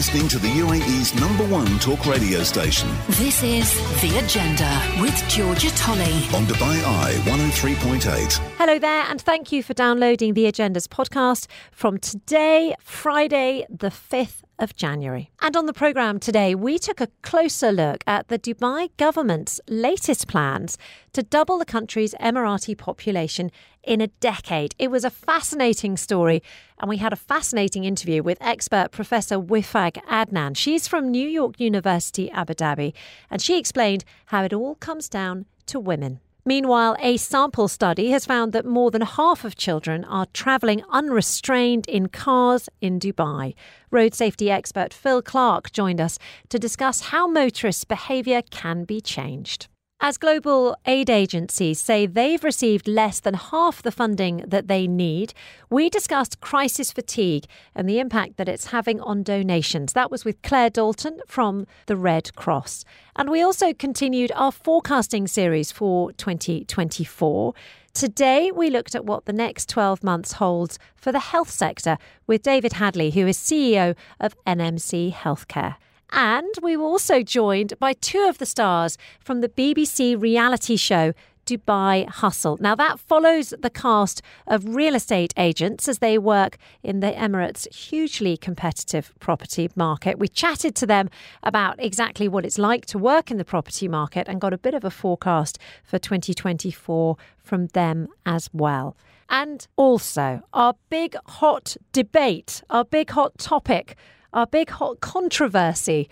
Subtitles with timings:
[0.00, 2.88] listening to the UAE's number one talk radio station.
[3.08, 3.70] This is
[4.00, 8.38] The Agenda with Georgia Tolley on Dubai Eye 103.8.
[8.56, 14.40] Hello there, and thank you for downloading The Agenda's podcast from today, Friday, the 5th
[14.60, 15.30] of January.
[15.40, 20.28] And on the programme today, we took a closer look at the Dubai government's latest
[20.28, 20.78] plans
[21.12, 23.50] to double the country's Emirati population
[23.82, 24.74] in a decade.
[24.78, 26.42] It was a fascinating story,
[26.78, 30.56] and we had a fascinating interview with expert Professor Wifag Adnan.
[30.56, 32.92] She's from New York University, Abu Dhabi,
[33.30, 36.20] and she explained how it all comes down to women.
[36.44, 41.86] Meanwhile, a sample study has found that more than half of children are travelling unrestrained
[41.88, 43.54] in cars in Dubai.
[43.90, 46.18] Road safety expert Phil Clark joined us
[46.48, 49.68] to discuss how motorists' behaviour can be changed.
[50.02, 55.34] As global aid agencies say they've received less than half the funding that they need,
[55.68, 57.44] we discussed crisis fatigue
[57.74, 59.92] and the impact that it's having on donations.
[59.92, 62.86] That was with Claire Dalton from the Red Cross.
[63.20, 67.52] And we also continued our forecasting series for 2024.
[67.92, 72.40] Today, we looked at what the next 12 months holds for the health sector with
[72.40, 75.76] David Hadley, who is CEO of NMC Healthcare.
[76.12, 81.12] And we were also joined by two of the stars from the BBC reality show
[81.50, 82.56] Dubai Hustle.
[82.60, 87.72] Now, that follows the cast of real estate agents as they work in the Emirates'
[87.74, 90.18] hugely competitive property market.
[90.18, 91.10] We chatted to them
[91.42, 94.74] about exactly what it's like to work in the property market and got a bit
[94.74, 98.96] of a forecast for 2024 from them as well.
[99.28, 103.96] And also, our big hot debate, our big hot topic
[104.32, 106.08] our big hot controversy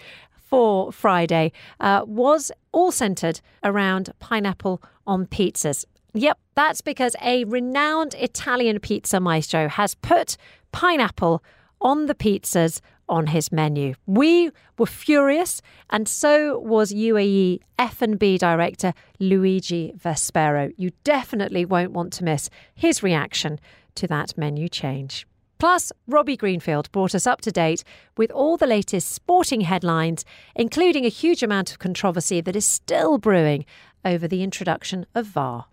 [0.48, 5.84] for Friday uh, was all centered around pineapple on pizzas.
[6.14, 10.36] Yep, that's because a renowned Italian pizza maestro has put
[10.72, 11.42] pineapple
[11.80, 13.94] on the pizzas on his menu.
[14.06, 20.72] We were furious, and so was UAE F&B director Luigi Vespero.
[20.76, 23.60] You definitely won't want to miss his reaction
[23.96, 25.26] to that menu change.
[25.58, 27.82] Plus, Robbie Greenfield brought us up to date
[28.16, 30.24] with all the latest sporting headlines,
[30.54, 33.64] including a huge amount of controversy that is still brewing
[34.04, 35.66] over the introduction of VAR.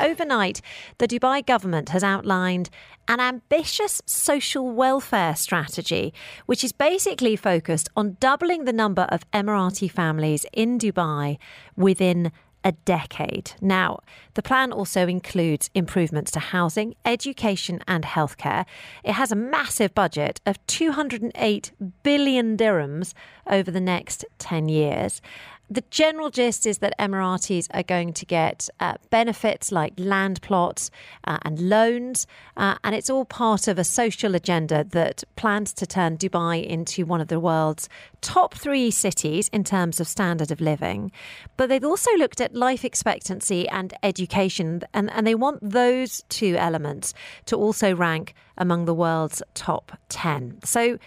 [0.00, 0.60] Overnight,
[0.98, 2.70] the Dubai government has outlined
[3.08, 6.14] an ambitious social welfare strategy,
[6.46, 11.36] which is basically focused on doubling the number of Emirati families in Dubai
[11.76, 12.30] within
[12.64, 13.52] a decade.
[13.60, 14.00] Now,
[14.34, 18.66] the plan also includes improvements to housing, education, and healthcare.
[19.04, 23.14] It has a massive budget of 208 billion dirhams
[23.46, 25.20] over the next 10 years
[25.70, 30.90] the general gist is that Emiratis are going to get uh, benefits like land plots
[31.24, 35.86] uh, and loans, uh, and it's all part of a social agenda that plans to
[35.86, 37.88] turn Dubai into one of the world's
[38.22, 41.12] top three cities in terms of standard of living.
[41.56, 46.56] But they've also looked at life expectancy and education, and, and they want those two
[46.56, 47.12] elements
[47.46, 50.60] to also rank among the world's top 10.
[50.64, 50.98] So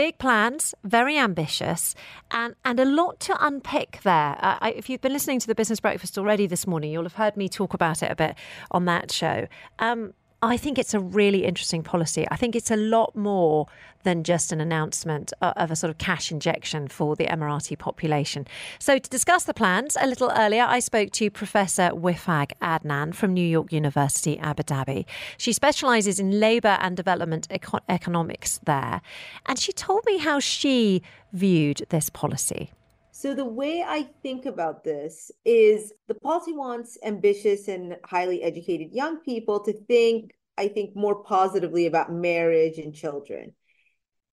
[0.00, 1.94] big plans, very ambitious,
[2.30, 4.38] and, and a lot to unpick there.
[4.40, 7.16] Uh, I, if you've been listening to the Business Breakfast already this morning, you'll have
[7.16, 8.34] heard me talk about it a bit
[8.70, 9.46] on that show.
[9.78, 12.26] Um, I think it's a really interesting policy.
[12.30, 13.66] I think it's a lot more
[14.04, 18.46] than just an announcement uh, of a sort of cash injection for the Emirati population.
[18.78, 23.34] So, to discuss the plans a little earlier, I spoke to Professor Wifag Adnan from
[23.34, 25.04] New York University, Abu Dhabi.
[25.36, 29.02] She specializes in labor and development eco- economics there.
[29.44, 31.02] And she told me how she
[31.34, 32.72] viewed this policy.
[33.20, 38.94] So the way I think about this is the policy wants ambitious and highly educated
[38.94, 43.52] young people to think, I think, more positively about marriage and children.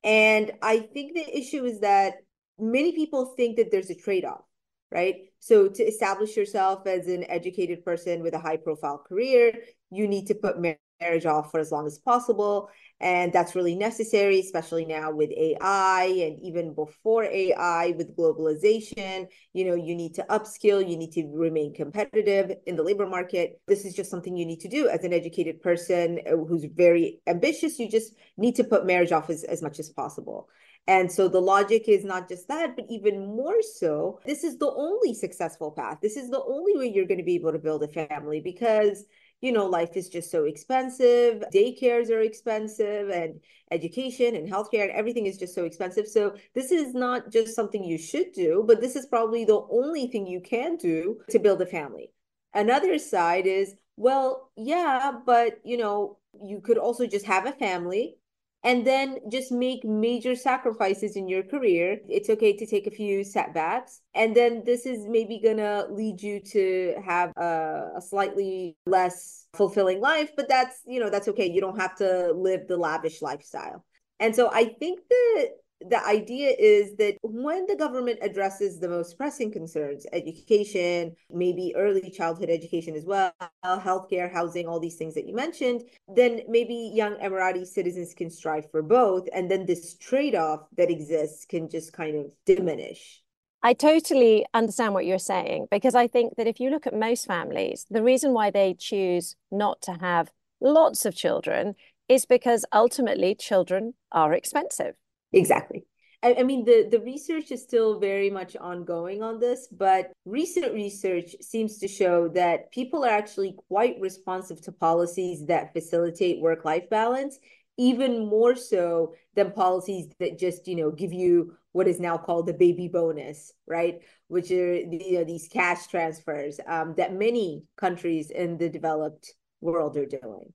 [0.05, 2.13] And I think the issue is that
[2.57, 4.45] many people think that there's a trade-off,
[4.89, 5.15] right?
[5.39, 9.51] So to establish yourself as an educated person with a high profile career,
[9.91, 10.79] you need to put marriage
[11.25, 12.69] off for as long as possible.
[12.99, 19.27] And that's really necessary, especially now with AI and even before AI with globalization.
[19.53, 23.61] You know, you need to upskill, you need to remain competitive in the labor market.
[23.67, 27.19] This is just something you need to do as an educated person uh, who's very
[27.27, 27.77] ambitious.
[27.77, 30.50] You just need to put marriage off as, as much as possible.
[30.88, 34.71] And so the logic is not just that, but even more so, this is the
[34.71, 35.97] only successful path.
[36.01, 39.03] This is the only way you're going to be able to build a family because
[39.42, 41.44] you know, life is just so expensive.
[41.54, 43.39] Daycares are expensive, and
[43.72, 46.07] education and healthcare and everything is just so expensive.
[46.07, 50.07] So, this is not just something you should do, but this is probably the only
[50.07, 52.12] thing you can do to build a family.
[52.54, 58.16] Another side is well, yeah, but you know, you could also just have a family
[58.63, 62.00] and then just make major sacrifices in your career.
[62.09, 64.01] It's okay to take a few setbacks.
[64.15, 69.48] And then this is maybe going to lead you to have a, a, slightly less
[69.54, 71.50] fulfilling life, but that's, you know, that's okay.
[71.50, 73.86] You don't have to live the lavish lifestyle.
[74.19, 75.50] And so I think that
[75.81, 82.09] the idea is that when the government addresses the most pressing concerns, education, maybe early
[82.09, 83.31] childhood education as well,
[83.63, 88.69] healthcare, housing, all these things that you mentioned, then maybe young Emirati citizens can strive
[88.71, 89.27] for both.
[89.33, 93.21] And then this trade off that exists can just kind of diminish.
[93.62, 97.25] I totally understand what you're saying because I think that if you look at most
[97.25, 100.31] families, the reason why they choose not to have
[100.62, 101.75] lots of children
[102.07, 104.95] is because ultimately children are expensive
[105.33, 105.85] Exactly.
[106.24, 110.74] I, I mean, the, the research is still very much ongoing on this, but recent
[110.74, 116.65] research seems to show that people are actually quite responsive to policies that facilitate work
[116.65, 117.38] life balance,
[117.77, 122.47] even more so than policies that just, you know, give you what is now called
[122.47, 124.00] the baby bonus, right?
[124.27, 129.95] Which are you know, these cash transfers um, that many countries in the developed world
[129.95, 130.53] are doing.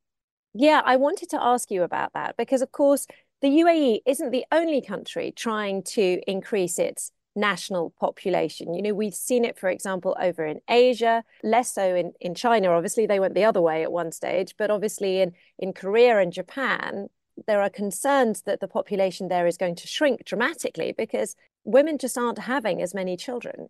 [0.55, 3.07] Yeah, I wanted to ask you about that because, of course,
[3.43, 8.73] the UAE isn't the only country trying to increase its national population.
[8.73, 12.71] You know, we've seen it, for example, over in Asia, less so in, in China.
[12.71, 16.33] Obviously, they went the other way at one stage, but obviously in, in Korea and
[16.33, 17.09] Japan,
[17.47, 21.35] there are concerns that the population there is going to shrink dramatically because
[21.65, 23.69] women just aren't having as many children.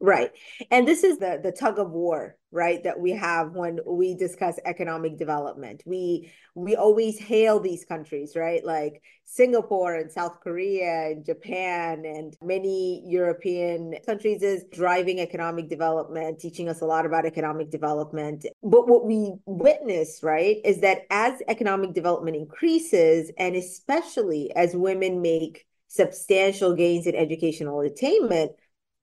[0.00, 0.30] Right.
[0.70, 4.56] And this is the the tug of war, right, that we have when we discuss
[4.64, 5.82] economic development.
[5.86, 8.64] We we always hail these countries, right?
[8.64, 16.38] Like Singapore and South Korea and Japan and many European countries is driving economic development,
[16.38, 18.46] teaching us a lot about economic development.
[18.62, 25.22] But what we witness, right, is that as economic development increases and especially as women
[25.22, 28.52] make substantial gains in educational attainment,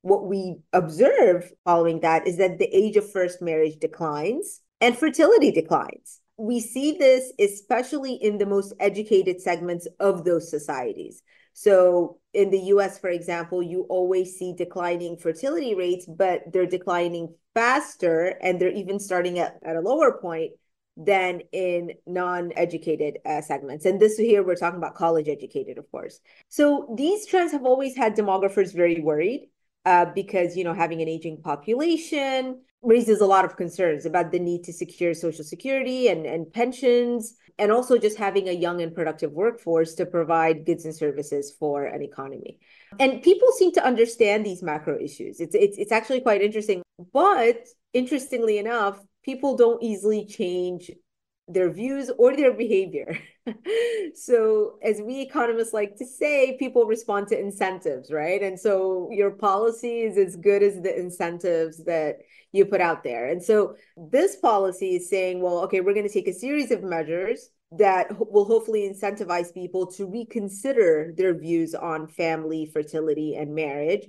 [0.06, 5.50] what we observe following that is that the age of first marriage declines and fertility
[5.50, 6.22] declines.
[6.38, 11.24] We see this especially in the most educated segments of those societies.
[11.54, 17.34] So, in the US, for example, you always see declining fertility rates, but they're declining
[17.56, 20.52] faster and they're even starting at, at a lower point
[20.98, 26.22] than in non-educated uh, segments and this here we're talking about college educated of course
[26.48, 29.50] so these trends have always had demographers very worried
[29.86, 34.40] uh, because you know having an aging population raises a lot of concerns about the
[34.40, 38.94] need to secure social security and, and pensions and also just having a young and
[38.94, 42.60] productive workforce to provide goods and services for an economy.
[43.00, 45.40] And people seem to understand these macro issues.
[45.40, 46.82] It's it's, it's actually quite interesting.
[47.14, 50.92] But interestingly enough people don't easily change
[51.48, 53.20] their views or their behavior.
[54.16, 58.42] so, as we economists like to say, people respond to incentives, right?
[58.42, 62.20] And so, your policy is as good as the incentives that
[62.52, 63.28] you put out there.
[63.28, 66.82] And so, this policy is saying, well, okay, we're going to take a series of
[66.82, 74.08] measures that will hopefully incentivize people to reconsider their views on family, fertility, and marriage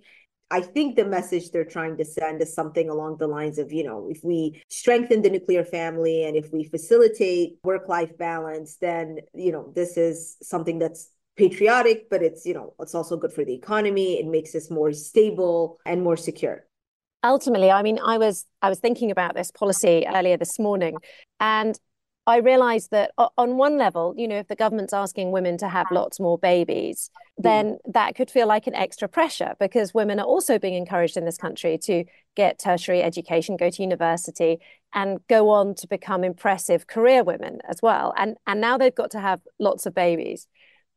[0.50, 3.82] I think the message they're trying to send is something along the lines of, you
[3.82, 9.18] know, if we strengthen the nuclear family and if we facilitate work life balance, then,
[9.34, 13.44] you know, this is something that's patriotic, but it's, you know, it's also good for
[13.44, 14.20] the economy.
[14.20, 16.64] It makes us more stable and more secure.
[17.24, 20.96] Ultimately, I mean, I was I was thinking about this policy earlier this morning,
[21.40, 21.76] and
[22.28, 25.86] I realized that on one level, you know, if the government's asking women to have
[25.92, 27.44] lots more babies, mm.
[27.44, 31.24] then that could feel like an extra pressure because women are also being encouraged in
[31.24, 32.04] this country to
[32.34, 34.58] get tertiary education, go to university,
[34.92, 38.12] and go on to become impressive career women as well.
[38.16, 40.48] And and now they've got to have lots of babies.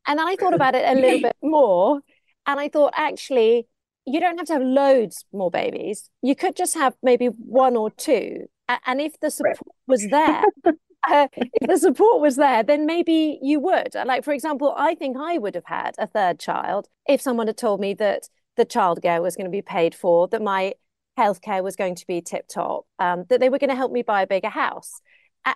[0.07, 1.99] And then I thought about it a little bit more,
[2.47, 3.67] and I thought actually
[4.05, 6.09] you don't have to have loads more babies.
[6.23, 8.47] You could just have maybe one or two.
[8.85, 9.57] And if the support
[9.87, 10.43] was there,
[11.07, 13.93] uh, if the support was there, then maybe you would.
[13.93, 17.57] Like, for example, I think I would have had a third child if someone had
[17.57, 20.73] told me that the childcare was going to be paid for, that my
[21.17, 24.01] healthcare was going to be tip top, um, that they were going to help me
[24.01, 25.01] buy a bigger house.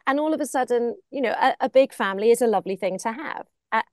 [0.08, 2.98] And all of a sudden, you know, a, a big family is a lovely thing
[3.00, 3.46] to have.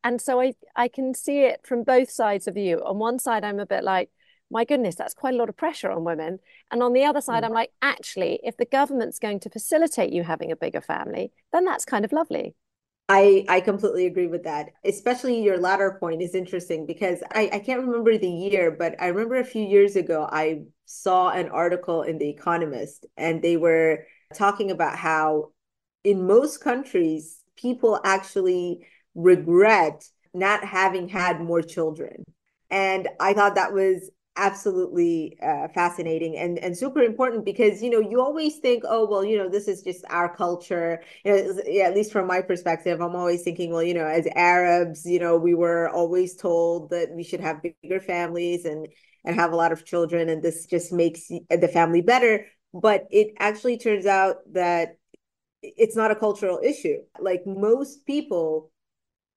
[0.05, 2.79] And so I, I can see it from both sides of you.
[2.85, 4.11] On one side, I'm a bit like,
[4.51, 6.41] my goodness, that's quite a lot of pressure on women.
[6.71, 7.47] And on the other side, mm.
[7.47, 11.65] I'm like, actually, if the government's going to facilitate you having a bigger family, then
[11.65, 12.55] that's kind of lovely.
[13.09, 14.71] I, I completely agree with that.
[14.85, 19.09] Especially your latter point is interesting because I, I can't remember the year, but I
[19.09, 24.07] remember a few years ago, I saw an article in The Economist and they were
[24.35, 25.51] talking about how
[26.05, 32.25] in most countries, people actually regret not having had more children.
[32.71, 34.11] And I thought that was
[34.41, 39.25] absolutely uh, fascinating and and super important because you know you always think oh well
[39.25, 41.03] you know this is just our culture.
[41.25, 44.27] You know yeah, at least from my perspective i'm always thinking well you know as
[44.35, 48.89] arabs you know we were always told that we should have bigger families and
[49.25, 52.47] and have a lot of children and this just makes the family better.
[52.73, 54.97] But it actually turns out that
[55.63, 56.99] it's not a cultural issue.
[57.21, 58.71] Like most people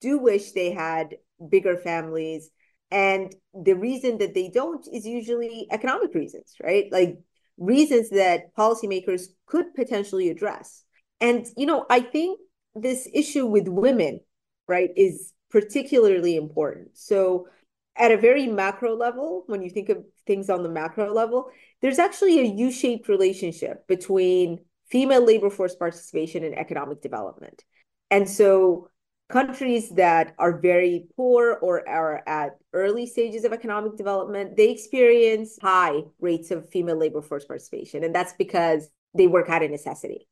[0.01, 1.17] do wish they had
[1.49, 2.49] bigger families
[2.93, 6.85] and the reason that they don't is usually economic reasons, right?
[6.91, 7.17] Like
[7.57, 10.83] reasons that policymakers could potentially address.
[11.19, 12.39] And, you know, I think
[12.75, 14.19] this issue with women,
[14.67, 16.89] right, is particularly important.
[16.93, 17.47] So,
[17.95, 21.49] at a very macro level, when you think of things on the macro level,
[21.81, 24.59] there's actually a U shaped relationship between
[24.89, 27.63] female labor force participation and economic development.
[28.11, 28.89] And so,
[29.33, 35.57] countries that are very poor or are at early stages of economic development, they experience
[35.59, 38.03] high rates of female labor force participation.
[38.03, 38.87] And that's because
[39.17, 40.27] they work out of necessity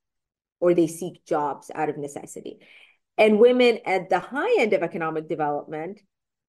[0.60, 2.60] or they seek jobs out of necessity.
[3.18, 6.00] And women at the high end of economic development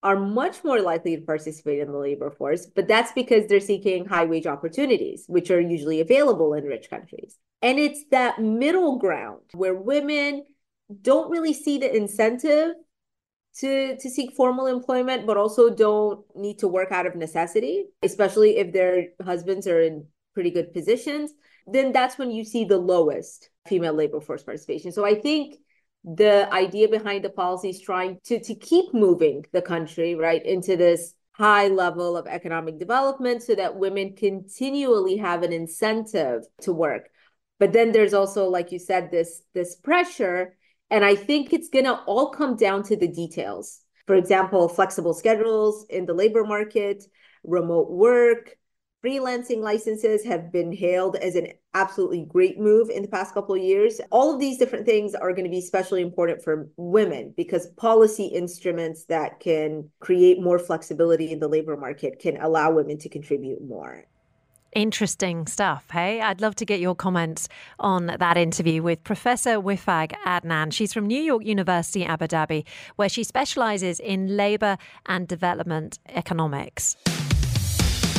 [0.02, 4.04] are much more likely to participate in the labor force, but that's because they're seeking
[4.04, 7.38] high wage opportunities, which are usually available in rich countries.
[7.62, 10.44] And it's that middle ground where women
[11.00, 12.74] don't really see the incentive
[13.56, 18.56] to to seek formal employment but also don't need to work out of necessity especially
[18.56, 21.32] if their husbands are in pretty good positions
[21.66, 24.92] then that's when you see the lowest female labor force participation.
[24.92, 25.56] So i think
[26.04, 30.76] the idea behind the policy is trying to to keep moving the country right into
[30.76, 37.08] this high level of economic development so that women continually have an incentive to work.
[37.58, 40.56] But then there's also like you said this this pressure
[40.92, 43.80] and I think it's going to all come down to the details.
[44.06, 47.02] For example, flexible schedules in the labor market,
[47.44, 48.56] remote work,
[49.02, 53.62] freelancing licenses have been hailed as an absolutely great move in the past couple of
[53.62, 54.02] years.
[54.10, 58.26] All of these different things are going to be especially important for women because policy
[58.26, 63.62] instruments that can create more flexibility in the labor market can allow women to contribute
[63.66, 64.04] more.
[64.74, 66.22] Interesting stuff, hey?
[66.22, 67.46] I'd love to get your comments
[67.78, 70.72] on that interview with Professor Wifag Adnan.
[70.72, 72.64] She's from New York University, Abu Dhabi,
[72.96, 76.96] where she specializes in labor and development economics.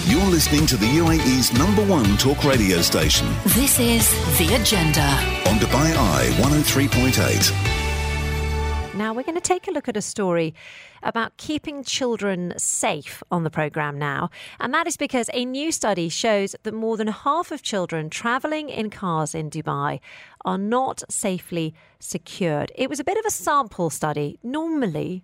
[0.05, 3.27] You're listening to the UAE's number one talk radio station.
[3.45, 5.01] This is The Agenda
[5.49, 7.72] on Dubai Eye 103.8.
[8.95, 10.53] Now, we're going to take a look at a story
[11.01, 14.29] about keeping children safe on the programme now.
[14.59, 18.69] And that is because a new study shows that more than half of children travelling
[18.69, 19.99] in cars in Dubai
[20.45, 22.71] are not safely secured.
[22.75, 24.37] It was a bit of a sample study.
[24.43, 25.23] Normally,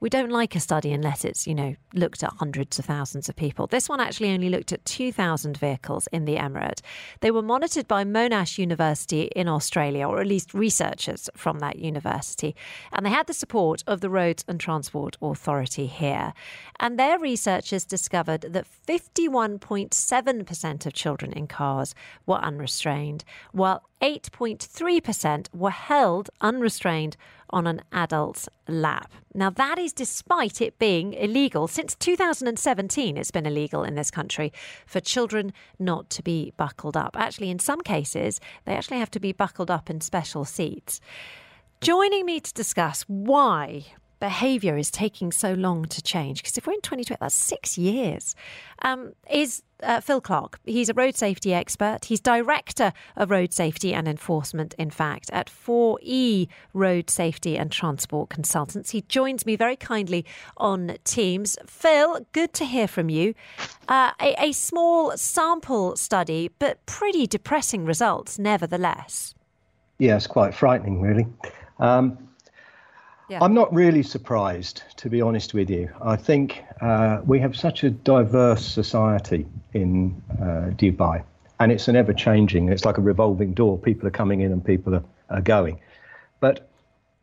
[0.00, 3.34] we don't like a study unless it's, you know, looked at hundreds of thousands of
[3.34, 3.66] people.
[3.66, 6.80] This one actually only looked at 2,000 vehicles in the Emirate.
[7.20, 12.54] They were monitored by Monash University in Australia, or at least researchers from that university.
[12.92, 16.32] And they had the support of the Roads and Transport Authority here.
[16.78, 25.70] And their researchers discovered that 51.7% of children in cars were unrestrained, while 8.3% were
[25.70, 27.16] held unrestrained
[27.50, 29.12] on an adult's lap.
[29.34, 31.68] Now, that is despite it being illegal.
[31.68, 34.52] Since 2017, it's been illegal in this country
[34.86, 37.16] for children not to be buckled up.
[37.18, 41.00] Actually, in some cases, they actually have to be buckled up in special seats.
[41.80, 43.86] Joining me to discuss why
[44.20, 48.34] behaviour is taking so long to change, because if we're in 2020, that's six years,
[48.82, 50.58] um, is uh, Phil Clark.
[50.64, 52.06] He's a road safety expert.
[52.06, 58.28] He's director of road safety and enforcement, in fact, at 4E Road Safety and Transport
[58.28, 58.90] Consultants.
[58.90, 60.24] He joins me very kindly
[60.56, 61.56] on Teams.
[61.66, 63.34] Phil, good to hear from you.
[63.88, 69.34] Uh, a, a small sample study, but pretty depressing results, nevertheless.
[69.98, 71.26] It's quite frightening, really.
[71.80, 72.27] Um,
[73.28, 73.38] yeah.
[73.42, 75.90] I'm not really surprised, to be honest with you.
[76.00, 81.22] I think uh, we have such a diverse society in uh, Dubai,
[81.60, 83.78] and it's an ever changing, it's like a revolving door.
[83.78, 85.78] People are coming in and people are, are going.
[86.40, 86.68] But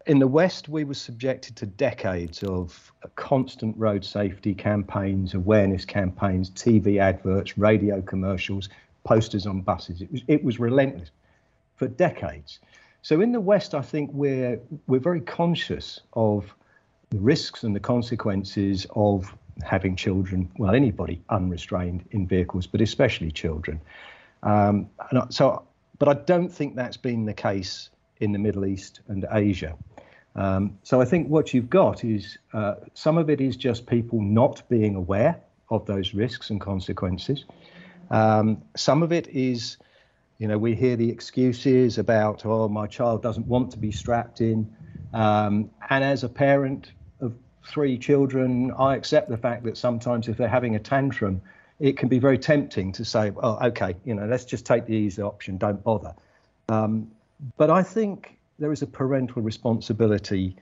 [0.05, 6.51] in the West, we were subjected to decades of constant road safety campaigns, awareness campaigns,
[6.51, 8.69] TV adverts, radio commercials,
[9.03, 10.01] posters on buses.
[10.01, 11.09] It was, it was relentless
[11.75, 12.59] for decades.
[13.05, 16.55] So in the West, I think we're we're very conscious of
[17.11, 19.31] the risks and the consequences of
[19.63, 23.79] having children, well, anybody unrestrained in vehicles, but especially children.
[24.41, 24.89] Um,
[25.29, 25.67] so
[25.99, 29.75] but I don't think that's been the case in the Middle East and Asia.
[30.35, 34.19] Um, so I think what you've got is uh, some of it is just people
[34.19, 37.45] not being aware of those risks and consequences.
[38.09, 39.77] Um, some of it is,
[40.37, 44.41] you know, we hear the excuses about, oh, my child doesn't want to be strapped
[44.41, 44.73] in.
[45.13, 47.33] Um, and as a parent of
[47.65, 51.41] three children, I accept the fact that sometimes if they're having a tantrum,
[51.79, 54.93] it can be very tempting to say, well, okay, you know, let's just take the
[54.93, 56.13] easy option, don't bother.
[56.69, 57.11] Um,
[57.57, 60.55] but I think there is a parental responsibility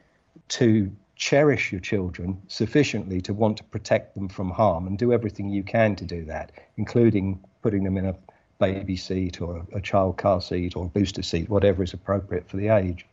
[0.50, 5.50] to cherish your children sufficiently to want to protect them from harm and do everything
[5.50, 8.16] you can to do that, including putting them in a
[8.60, 12.58] baby seat or a child car seat or a booster seat, whatever is appropriate for
[12.58, 13.06] the age.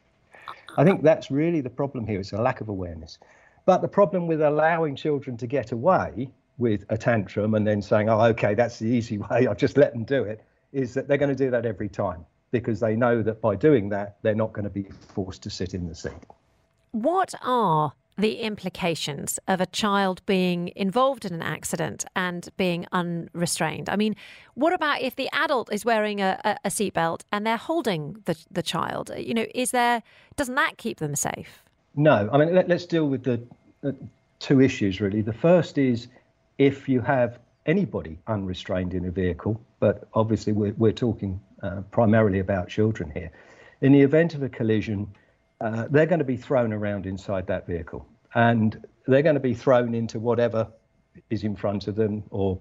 [0.76, 2.20] I think that's really the problem here.
[2.20, 3.18] It's a lack of awareness.
[3.66, 8.08] But the problem with allowing children to get away with a tantrum and then saying,
[8.08, 11.18] oh, okay, that's the easy way, I'll just let them do it, is that they're
[11.18, 14.52] going to do that every time because they know that by doing that, they're not
[14.52, 16.12] going to be forced to sit in the seat.
[16.92, 23.88] What are the implications of a child being involved in an accident and being unrestrained?
[23.88, 24.14] I mean,
[24.54, 28.62] what about if the adult is wearing a, a, seatbelt and they're holding the, the
[28.62, 29.10] child?
[29.16, 30.02] You know, is there,
[30.36, 31.62] doesn't that keep them safe?
[31.96, 32.28] No.
[32.32, 33.40] I mean, let, us deal with the,
[33.80, 33.96] the
[34.38, 35.22] two issues really.
[35.22, 36.08] The first is
[36.58, 42.38] if you have anybody unrestrained in a vehicle, but obviously we're, we're talking uh, primarily
[42.38, 43.30] about children here.
[43.80, 45.06] In the event of a collision,
[45.60, 49.54] uh, they're going to be thrown around inside that vehicle and they're going to be
[49.54, 50.68] thrown into whatever
[51.30, 52.58] is in front of them or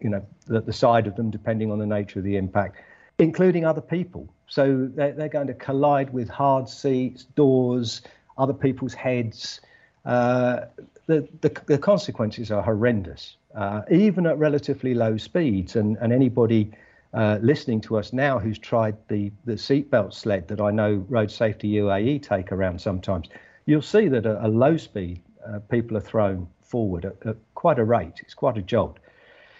[0.00, 2.76] you know the, the side of them depending on the nature of the impact
[3.18, 4.28] including other people.
[4.46, 8.02] So they're, they're going to collide with hard seats doors
[8.36, 9.60] other people's heads.
[10.04, 10.66] Uh,
[11.06, 15.76] the, the, the, consequences are horrendous uh, even at relatively low speeds.
[15.76, 16.70] And, and anybody
[17.14, 21.30] uh, listening to us now who's tried the, the seatbelt sled that I know Road
[21.30, 23.28] Safety UAE take around sometimes,
[23.66, 27.78] you'll see that at a low speed, uh, people are thrown forward at, at, quite
[27.78, 28.20] a rate.
[28.22, 28.98] It's quite a jolt.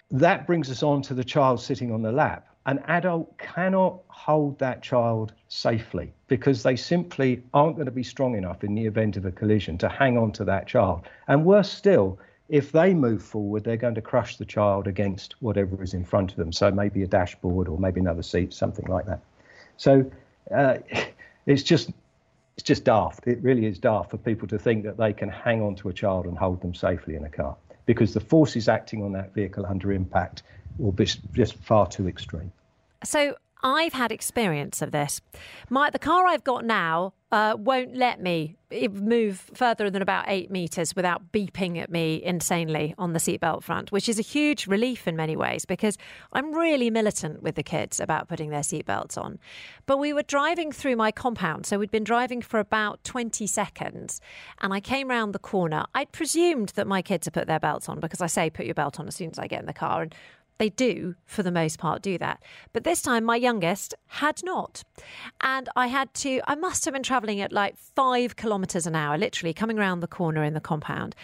[0.09, 2.47] That brings us on to the child sitting on the lap.
[2.65, 8.35] An adult cannot hold that child safely because they simply aren't going to be strong
[8.35, 11.07] enough in the event of a collision to hang on to that child.
[11.29, 15.81] And worse still, if they move forward, they're going to crush the child against whatever
[15.81, 16.51] is in front of them.
[16.51, 19.21] So maybe a dashboard or maybe another seat, something like that.
[19.77, 20.09] So
[20.53, 20.77] uh,
[21.45, 21.91] it's just
[22.57, 23.27] it's just daft.
[23.27, 25.93] It really is daft for people to think that they can hang on to a
[25.93, 29.65] child and hold them safely in a car because the forces acting on that vehicle
[29.65, 30.41] under impact
[30.79, 32.51] will be just far too extreme.
[33.03, 35.21] So I've had experience of this.
[35.69, 38.55] My the car I've got now uh, won't let me
[38.89, 43.91] move further than about eight meters without beeping at me insanely on the seatbelt front,
[43.91, 45.97] which is a huge relief in many ways because
[46.31, 49.39] I'm really militant with the kids about putting their seatbelts on.
[49.85, 54.21] But we were driving through my compound, so we'd been driving for about 20 seconds,
[54.61, 55.85] and I came round the corner.
[55.93, 58.75] I'd presumed that my kids had put their belts on because I say put your
[58.75, 60.15] belt on as soon as I get in the car, and
[60.57, 62.41] they do, for the most part, do that.
[62.73, 64.83] But this time, my youngest had not.
[65.41, 69.17] And I had to, I must have been traveling at like five kilometres an hour,
[69.17, 71.15] literally coming around the corner in the compound.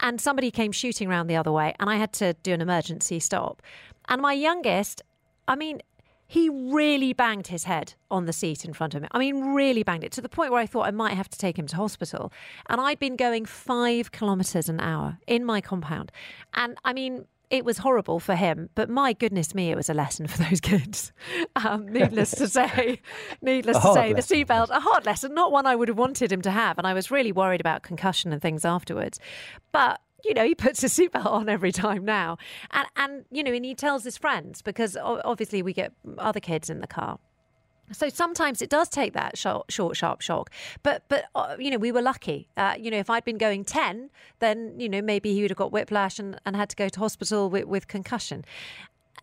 [0.00, 3.18] And somebody came shooting around the other way, and I had to do an emergency
[3.18, 3.62] stop.
[4.08, 5.02] And my youngest,
[5.48, 5.80] I mean,
[6.28, 9.08] he really banged his head on the seat in front of me.
[9.12, 11.38] I mean, really banged it to the point where I thought I might have to
[11.38, 12.32] take him to hospital.
[12.68, 16.10] And I'd been going five kilometres an hour in my compound.
[16.54, 19.94] And I mean, it was horrible for him, but my goodness me, it was a
[19.94, 21.12] lesson for those kids.
[21.54, 23.00] Um, needless to say,
[23.40, 24.38] needless to say, lesson.
[24.38, 26.78] the seatbelt, a hard lesson, not one I would have wanted him to have.
[26.78, 29.20] And I was really worried about concussion and things afterwards.
[29.72, 32.36] But you know, he puts his seatbelt on every time now.
[32.72, 36.68] And, and, you know, and he tells his friends because obviously we get other kids
[36.68, 37.18] in the car.
[37.92, 40.50] So sometimes it does take that short, short sharp shock.
[40.82, 42.48] But but uh, you know we were lucky.
[42.56, 45.58] Uh, you know if I'd been going ten, then you know maybe he would have
[45.58, 48.44] got whiplash and, and had to go to hospital with, with concussion.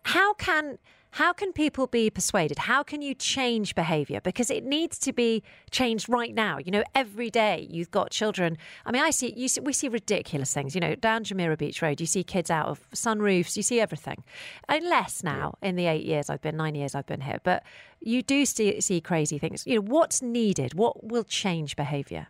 [0.04, 0.78] How can
[1.14, 2.58] how can people be persuaded?
[2.58, 4.20] How can you change behavior?
[4.20, 6.58] Because it needs to be changed right now.
[6.58, 8.58] You know, every day you've got children.
[8.84, 10.74] I mean, I see, you see we see ridiculous things.
[10.74, 14.24] You know, down Jumeirah Beach Road, you see kids out of sunroofs, you see everything.
[14.68, 17.38] And less now in the eight years I've been, nine years I've been here.
[17.44, 17.62] But
[18.00, 19.64] you do see, see crazy things.
[19.68, 20.74] You know, what's needed?
[20.74, 22.26] What will change behavior?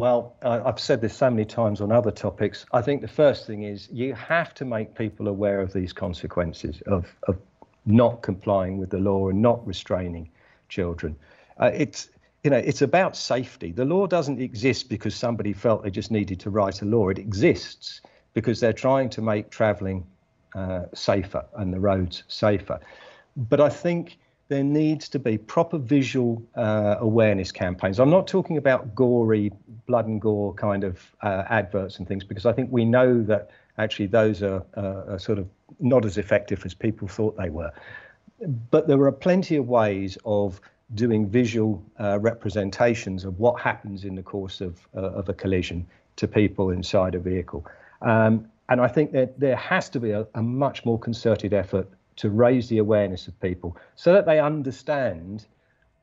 [0.00, 2.66] Well, I've said this so many times on other topics.
[2.72, 6.80] I think the first thing is you have to make people aware of these consequences
[6.86, 7.36] of, of
[7.88, 10.30] not complying with the law and not restraining
[10.68, 11.16] children.
[11.58, 12.10] Uh, it's
[12.44, 13.72] you know it's about safety.
[13.72, 17.08] The law doesn't exist because somebody felt they just needed to write a law.
[17.08, 18.00] It exists
[18.34, 20.06] because they're trying to make travelling
[20.54, 22.80] uh, safer and the roads safer.
[23.36, 28.00] But I think there needs to be proper visual uh, awareness campaigns.
[28.00, 29.52] I'm not talking about gory,
[29.86, 33.50] blood and gore kind of uh, adverts and things, because I think we know that
[33.76, 35.48] actually those are, uh, are, sort of
[35.80, 37.72] not as effective as people thought they were.
[38.70, 40.60] But there are plenty of ways of
[40.94, 45.86] doing visual uh, representations of what happens in the course of, uh, of a collision
[46.16, 47.66] to people inside a vehicle.
[48.02, 51.88] Um, and I think that there has to be a, a much more concerted effort
[52.16, 55.46] to raise the awareness of people so that they understand.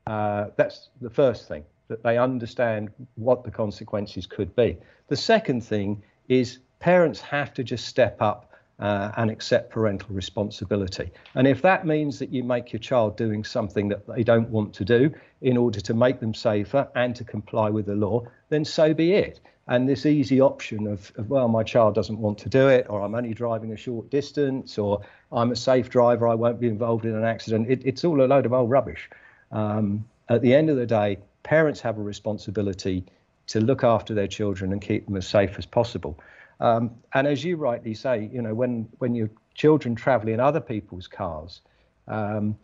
[0.06, 4.76] Uh, that's the first thing, that they understand what the consequences could be.
[5.08, 11.10] The second thing is parents have to just step up uh, and accept parental responsibility.
[11.34, 14.74] And if that means that you make your child doing something that they don't want
[14.74, 15.10] to do
[15.40, 19.12] in order to make them safer and to comply with the law, then so be
[19.12, 19.40] it.
[19.68, 23.02] And this easy option of, of, well, my child doesn't want to do it, or
[23.02, 25.00] I'm only driving a short distance, or
[25.32, 28.26] I'm a safe driver, I won't be involved in an accident, it, it's all a
[28.26, 29.10] load of old rubbish.
[29.50, 33.04] Um, at the end of the day, parents have a responsibility
[33.48, 36.18] to look after their children and keep them as safe as possible.
[36.60, 40.60] Um, and as you rightly say, you know, when when your children travel in other
[40.60, 41.60] people's cars,
[42.08, 42.56] um,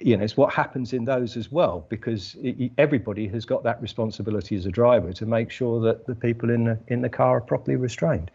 [0.00, 3.80] you know, it's what happens in those as well, because it, everybody has got that
[3.80, 7.38] responsibility as a driver to make sure that the people in the in the car
[7.38, 8.30] are properly restrained.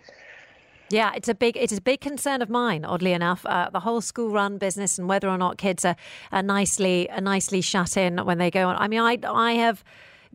[0.89, 2.86] Yeah, it's a big it is a big concern of mine.
[2.86, 5.95] Oddly enough, uh, the whole school run business and whether or not kids are,
[6.32, 8.75] are nicely are nicely shut in when they go on.
[8.75, 9.84] I mean, I I have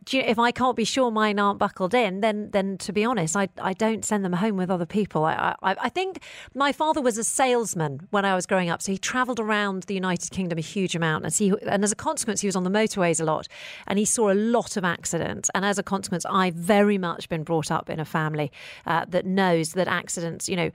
[0.09, 3.35] you, if I can't be sure mine aren't buckled in, then then to be honest,
[3.35, 5.25] I, I don't send them home with other people.
[5.25, 6.21] I, I, I think
[6.53, 9.93] my father was a salesman when I was growing up, so he travelled around the
[9.93, 12.69] United Kingdom a huge amount, and he and as a consequence, he was on the
[12.69, 13.47] motorways a lot,
[13.87, 15.49] and he saw a lot of accidents.
[15.53, 18.51] And as a consequence, I've very much been brought up in a family
[18.85, 20.71] uh, that knows that accidents, you know,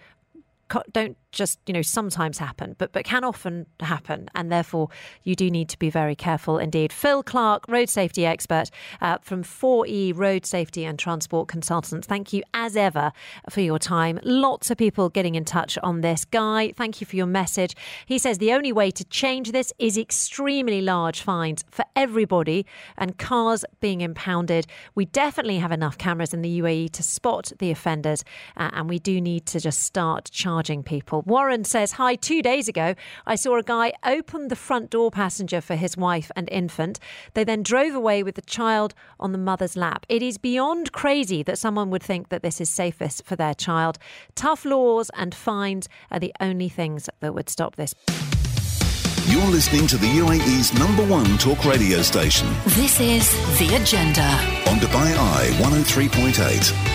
[0.93, 4.29] don't just you know sometimes happen but but can often happen.
[4.35, 4.89] And therefore
[5.23, 6.93] you do need to be very careful indeed.
[6.93, 8.71] Phil clark road safety expert
[9.01, 12.07] uh, from 4e road safety and transport consultants.
[12.07, 13.13] Thank you as ever
[13.51, 14.19] for your time.
[14.23, 16.25] Lots of people getting in touch on this.
[16.25, 17.75] Guy thank you for your message.
[18.07, 22.67] He says the only way to change this is extremely large fines for everybody
[22.97, 24.67] and cars being impounded.
[24.95, 28.25] We definitely have enough cameras in the uae to spot the offenders
[28.57, 32.69] uh, and we do need to just start charging people Warren says, Hi, two days
[32.69, 32.95] ago,
[33.27, 36.99] I saw a guy open the front door passenger for his wife and infant.
[37.33, 40.05] They then drove away with the child on the mother's lap.
[40.09, 43.99] It is beyond crazy that someone would think that this is safest for their child.
[44.35, 47.95] Tough laws and fines are the only things that would stop this.
[49.27, 52.47] You're listening to the UAE's number one talk radio station.
[52.67, 54.23] This is The Agenda
[54.69, 56.94] on Dubai Eye 103.8.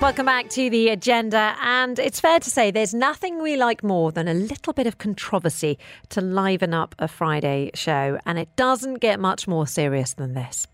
[0.00, 1.56] Welcome back to the agenda.
[1.60, 4.98] And it's fair to say there's nothing we like more than a little bit of
[4.98, 5.76] controversy
[6.10, 8.16] to liven up a Friday show.
[8.24, 10.68] And it doesn't get much more serious than this.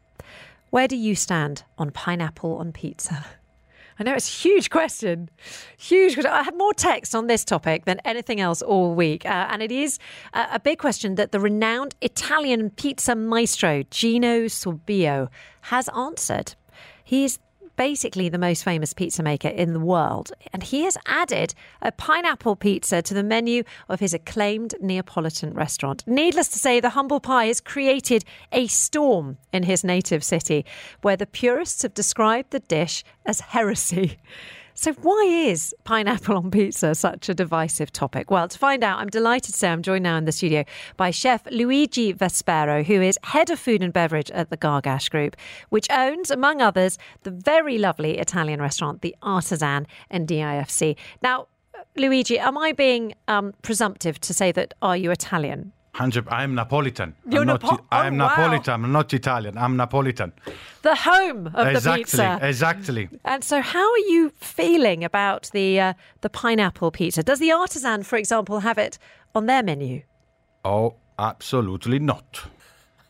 [0.68, 3.24] Where do you stand on pineapple on pizza?
[3.98, 5.30] I know it's a huge question.
[5.78, 6.30] Huge question.
[6.30, 9.24] I had more text on this topic than anything else all week.
[9.24, 9.98] Uh, and it is
[10.34, 15.28] a, a big question that the renowned Italian pizza maestro Gino Sorbillo
[15.62, 16.56] has answered.
[17.02, 17.38] He's
[17.76, 20.32] basically the most famous pizza maker in the world.
[20.52, 26.04] And he has added a pineapple pizza to the menu of his acclaimed Neapolitan restaurant.
[26.06, 30.64] Needless to say, the humble pie has created a storm in his native city,
[31.02, 34.18] where the purists have described the dish as heresy.
[34.76, 38.28] So, why is pineapple on pizza such a divisive topic?
[38.30, 40.64] Well, to find out, I'm delighted to say I'm joined now in the studio
[40.96, 45.36] by chef Luigi Vespero, who is head of food and beverage at the Gargash Group,
[45.68, 50.96] which owns, among others, the very lovely Italian restaurant, The Artisan in DIFC.
[51.22, 51.46] Now,
[51.96, 55.72] Luigi, am I being um, presumptive to say that are you Italian?
[55.94, 56.26] Hundred.
[56.28, 57.14] I'm Napolitan.
[57.30, 57.80] You're I'm Napo- not.
[57.80, 58.28] oh, I'm wow.
[58.28, 58.74] Napolitan.
[58.74, 59.56] I'm not Italian.
[59.56, 60.32] I'm Napolitan.
[60.82, 62.02] The home of exactly.
[62.02, 62.38] the pizza.
[62.42, 63.08] Exactly.
[63.24, 67.22] And so, how are you feeling about the uh, the pineapple pizza?
[67.22, 68.98] Does the artisan, for example, have it
[69.36, 70.02] on their menu?
[70.64, 72.42] Oh, absolutely not.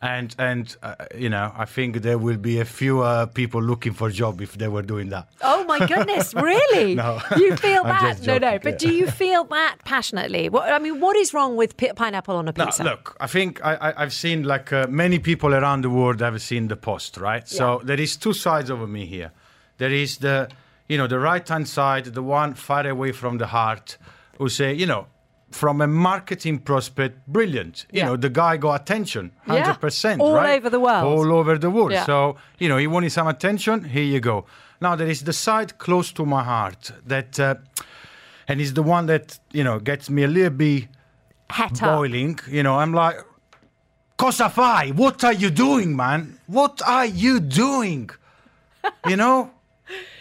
[0.05, 3.93] And and uh, you know, I think there will be a few uh, people looking
[3.93, 5.27] for a job if they were doing that.
[5.41, 6.95] Oh my goodness, really?
[6.95, 7.19] No.
[7.37, 8.01] You feel that?
[8.17, 8.59] just No, no.
[8.59, 8.89] But yeah.
[8.89, 10.49] do you feel that passionately?
[10.49, 12.83] What, I mean, what is wrong with pi- pineapple on a No, pizza?
[12.83, 16.39] look, I think I, I, I've seen like uh, many people around the world have
[16.41, 17.47] seen the post, right?
[17.47, 19.31] So there is two sides of me here.
[19.77, 20.49] There is the,
[20.87, 23.97] you know, the right hand side, the one far away from the heart,
[24.37, 25.07] who say, you know,
[25.55, 27.85] from a marketing prospect, brilliant.
[27.91, 28.07] You Yeah.
[28.07, 29.53] know, the guy got attention, Yeah.
[29.53, 30.57] hundred percent, All right?
[30.59, 31.03] over the world.
[31.05, 31.91] All over the world.
[31.93, 32.05] Yeah.
[32.05, 33.83] So you know, he wanted some attention.
[33.95, 34.45] Here you go.
[34.81, 37.55] Now there is the side close to my heart that, uh,
[38.47, 40.87] and it's the one that you know gets me a little bit
[41.49, 41.97] Het up.
[41.97, 42.39] boiling.
[42.47, 43.17] You know, I'm like,
[44.17, 44.91] Cosa fai?
[44.95, 46.21] What are you doing, man?
[46.47, 48.09] What are you doing?
[49.11, 49.49] You know?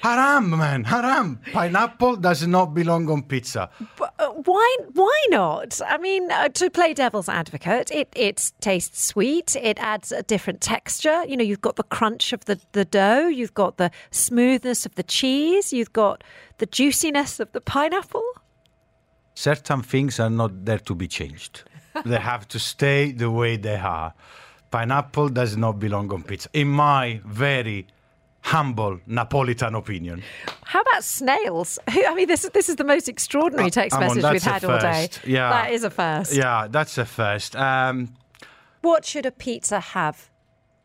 [0.02, 1.38] Haram, man, haram.
[1.52, 3.70] Pineapple does not belong on pizza.
[4.44, 4.76] Why?
[4.92, 5.80] Why not?
[5.86, 9.56] I mean, uh, to play devil's advocate, it it tastes sweet.
[9.56, 11.24] It adds a different texture.
[11.24, 13.28] You know, you've got the crunch of the, the dough.
[13.28, 15.72] You've got the smoothness of the cheese.
[15.72, 16.22] You've got
[16.58, 18.24] the juiciness of the pineapple.
[19.34, 21.62] Certain things are not there to be changed.
[22.04, 24.14] they have to stay the way they are.
[24.70, 26.48] Pineapple does not belong on pizza.
[26.52, 27.86] In my very
[28.44, 30.22] humble Napolitan opinion.
[30.64, 31.78] How about snails?
[31.88, 34.64] I mean, this this is the most extraordinary text Uh, come on, message we've had
[34.64, 35.08] all day.
[35.26, 35.50] Yeah.
[35.50, 36.34] that is a first.
[36.34, 37.56] Yeah, that's a first.
[37.56, 38.08] Um,
[38.82, 40.16] What should a pizza have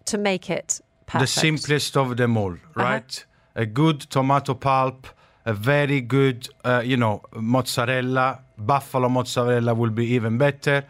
[0.05, 1.21] to make it perfect?
[1.21, 3.25] the simplest of them all, right?
[3.55, 5.07] A good tomato pulp,
[5.45, 8.39] a very good, uh, you know, mozzarella.
[8.57, 10.85] Buffalo mozzarella will be even better.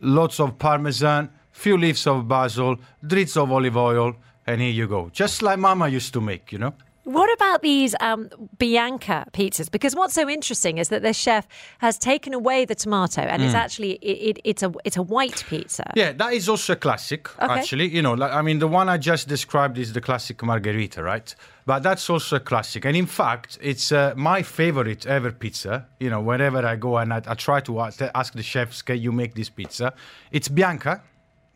[0.00, 4.14] Lots of parmesan, few leaves of basil, drizzle of olive oil,
[4.52, 5.10] and here you go.
[5.12, 6.74] Just like Mama used to make, you know.
[7.04, 9.70] What about these um, Bianca pizzas?
[9.70, 13.46] Because what's so interesting is that the chef has taken away the tomato, and Mm.
[13.46, 15.84] it's actually it, it, it's a it's a white pizza.
[15.96, 17.54] Yeah, that is also a classic, Okay.
[17.58, 17.88] actually.
[17.88, 21.34] You know, like, I mean, the one I just described is the classic margherita, right?
[21.66, 22.84] But that's also a classic.
[22.84, 25.86] And in fact, it's uh, my favorite ever pizza.
[26.00, 28.98] You know, whenever I go and I, I try to ask, ask the chefs, can
[29.00, 29.92] you make this pizza?
[30.30, 31.00] It's Bianca,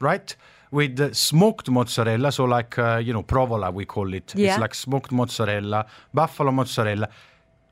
[0.01, 0.35] right?
[0.75, 4.35] With smoked mozzarella, so like, uh, you know, provola, we call it.
[4.35, 4.51] Yeah.
[4.51, 7.09] It's like smoked mozzarella, buffalo mozzarella,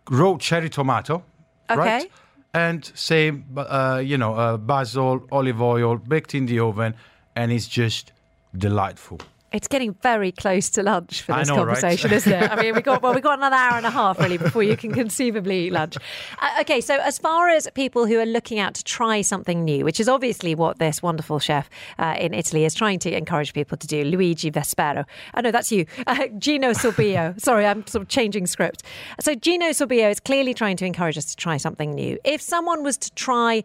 [0.08, 1.22] raw cherry tomato,
[1.68, 2.10] right?
[2.54, 6.94] And same, uh, you know, uh, basil, olive oil, baked in the oven,
[7.34, 8.12] and it's just
[8.56, 9.18] delightful.
[9.52, 11.76] It's getting very close to lunch for this know, right?
[11.76, 12.50] conversation, isn't it?
[12.50, 14.76] I mean, we got well, we got another hour and a half really before you
[14.76, 15.96] can conceivably eat lunch.
[16.40, 19.84] Uh, okay, so as far as people who are looking out to try something new,
[19.84, 23.76] which is obviously what this wonderful chef uh, in Italy is trying to encourage people
[23.76, 25.04] to do, Luigi Vespero.
[25.34, 27.38] I know that's you, uh, Gino Sorbillo.
[27.40, 28.82] Sorry, I'm sort of changing script.
[29.20, 32.18] So Gino Sorbillo is clearly trying to encourage us to try something new.
[32.24, 33.64] If someone was to try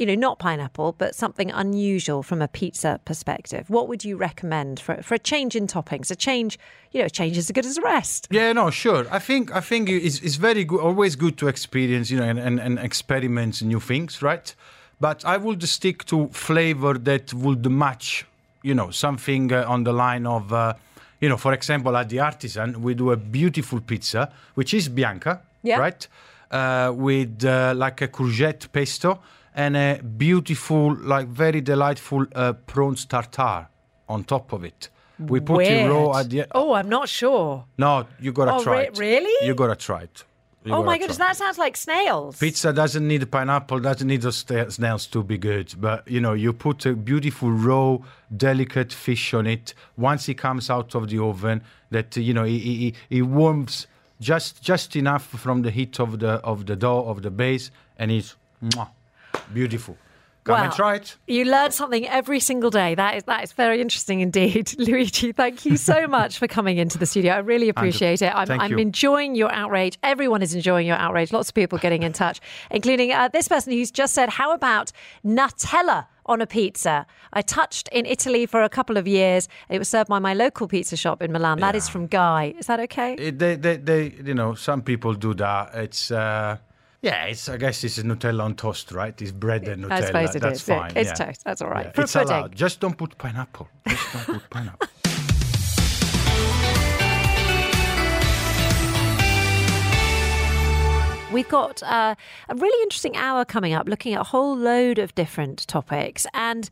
[0.00, 3.68] you know, not pineapple, but something unusual from a pizza perspective.
[3.68, 6.10] What would you recommend for, for a change in toppings?
[6.10, 6.58] A change,
[6.90, 8.26] you know, a change is as good as a rest.
[8.30, 9.06] Yeah, no, sure.
[9.10, 12.38] I think I think it's, it's very good, always good to experience, you know, and,
[12.38, 14.54] and, and experiment new things, right?
[14.98, 18.24] But I would stick to flavor that would match,
[18.62, 20.72] you know, something uh, on the line of, uh,
[21.20, 25.42] you know, for example, at the Artisan, we do a beautiful pizza, which is Bianca,
[25.62, 25.78] Yeah.
[25.78, 26.08] right?
[26.50, 29.20] Uh, with uh, like a courgette pesto
[29.54, 33.68] and a beautiful, like very delightful uh, prawns tartare
[34.08, 34.88] on top of it.
[35.18, 37.64] We put it raw at the Oh, I'm not sure.
[37.76, 38.98] no, you gotta Oh, try re- it.
[38.98, 39.46] really?
[39.46, 40.24] You gotta try it.
[40.64, 41.28] You oh gotta my goodness, try it.
[41.30, 42.38] that sounds like snails.
[42.38, 45.74] Pizza doesn't need a pineapple, doesn't need those sta- snails to be good.
[45.78, 47.98] But you know, you put a beautiful raw,
[48.34, 49.74] delicate fish on it.
[49.96, 53.86] Once it comes out of the oven, that you know, it, it, it warms
[54.20, 58.10] just just enough from the heat of the of the dough of the base, and
[58.10, 58.88] it's mwah,
[59.52, 59.96] beautiful.
[60.44, 61.16] Come and try it.
[61.26, 62.94] You learn something every single day.
[62.94, 64.74] That is that is very interesting indeed.
[64.78, 67.34] Luigi, thank you so much for coming into the studio.
[67.34, 68.32] I really appreciate it.
[68.34, 68.78] I'm, I'm you.
[68.78, 69.98] enjoying your outrage.
[70.02, 71.32] Everyone is enjoying your outrage.
[71.32, 74.92] Lots of people getting in touch, including uh, this person who's just said, "How about
[75.24, 77.06] Nutella?" On a pizza.
[77.32, 79.48] I touched in Italy for a couple of years.
[79.68, 81.58] It was served by my local pizza shop in Milan.
[81.58, 82.54] That is from Guy.
[82.56, 83.14] Is that okay?
[83.14, 85.74] It, they, they, they, you know, some people do that.
[85.74, 86.58] It's, uh,
[87.02, 87.48] yeah, it's.
[87.48, 89.20] I guess it's Nutella on toast, right?
[89.22, 89.92] It's bread and Nutella.
[89.92, 90.66] I suppose it That's is.
[90.66, 90.92] Fine.
[90.96, 91.26] it's yeah.
[91.26, 91.44] toast.
[91.44, 91.86] That's all right.
[91.86, 92.28] Yeah, For it's pudding.
[92.28, 92.54] allowed.
[92.54, 93.68] Just don't put pineapple.
[93.88, 94.88] Just don't put pineapple.
[101.32, 102.16] We've got uh,
[102.48, 106.26] a really interesting hour coming up looking at a whole load of different topics.
[106.34, 106.68] And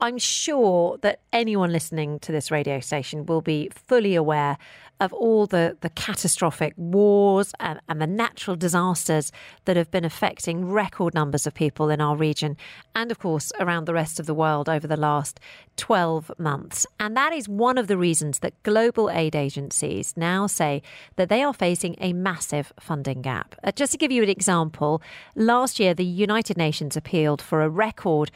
[0.00, 4.56] I'm sure that anyone listening to this radio station will be fully aware
[5.00, 9.30] of all the, the catastrophic wars and, and the natural disasters
[9.64, 12.56] that have been affecting record numbers of people in our region
[12.94, 15.38] and, of course, around the rest of the world over the last
[15.76, 16.86] 12 months.
[16.98, 20.82] And that is one of the reasons that global aid agencies now say
[21.16, 23.54] that they are facing a massive funding gap.
[23.62, 25.00] Uh, just to give you an example,
[25.36, 28.30] last year the United Nations appealed for a record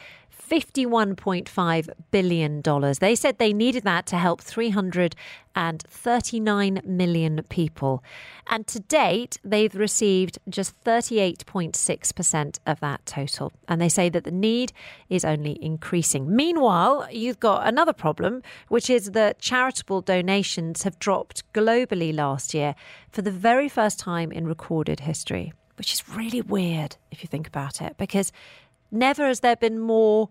[0.49, 2.61] $51.5 billion.
[2.99, 8.03] They said they needed that to help 339 million people.
[8.47, 13.53] And to date, they've received just 38.6% of that total.
[13.67, 14.73] And they say that the need
[15.09, 16.35] is only increasing.
[16.35, 22.75] Meanwhile, you've got another problem, which is that charitable donations have dropped globally last year
[23.11, 27.47] for the very first time in recorded history, which is really weird if you think
[27.47, 28.31] about it, because
[28.93, 30.29] never has there been more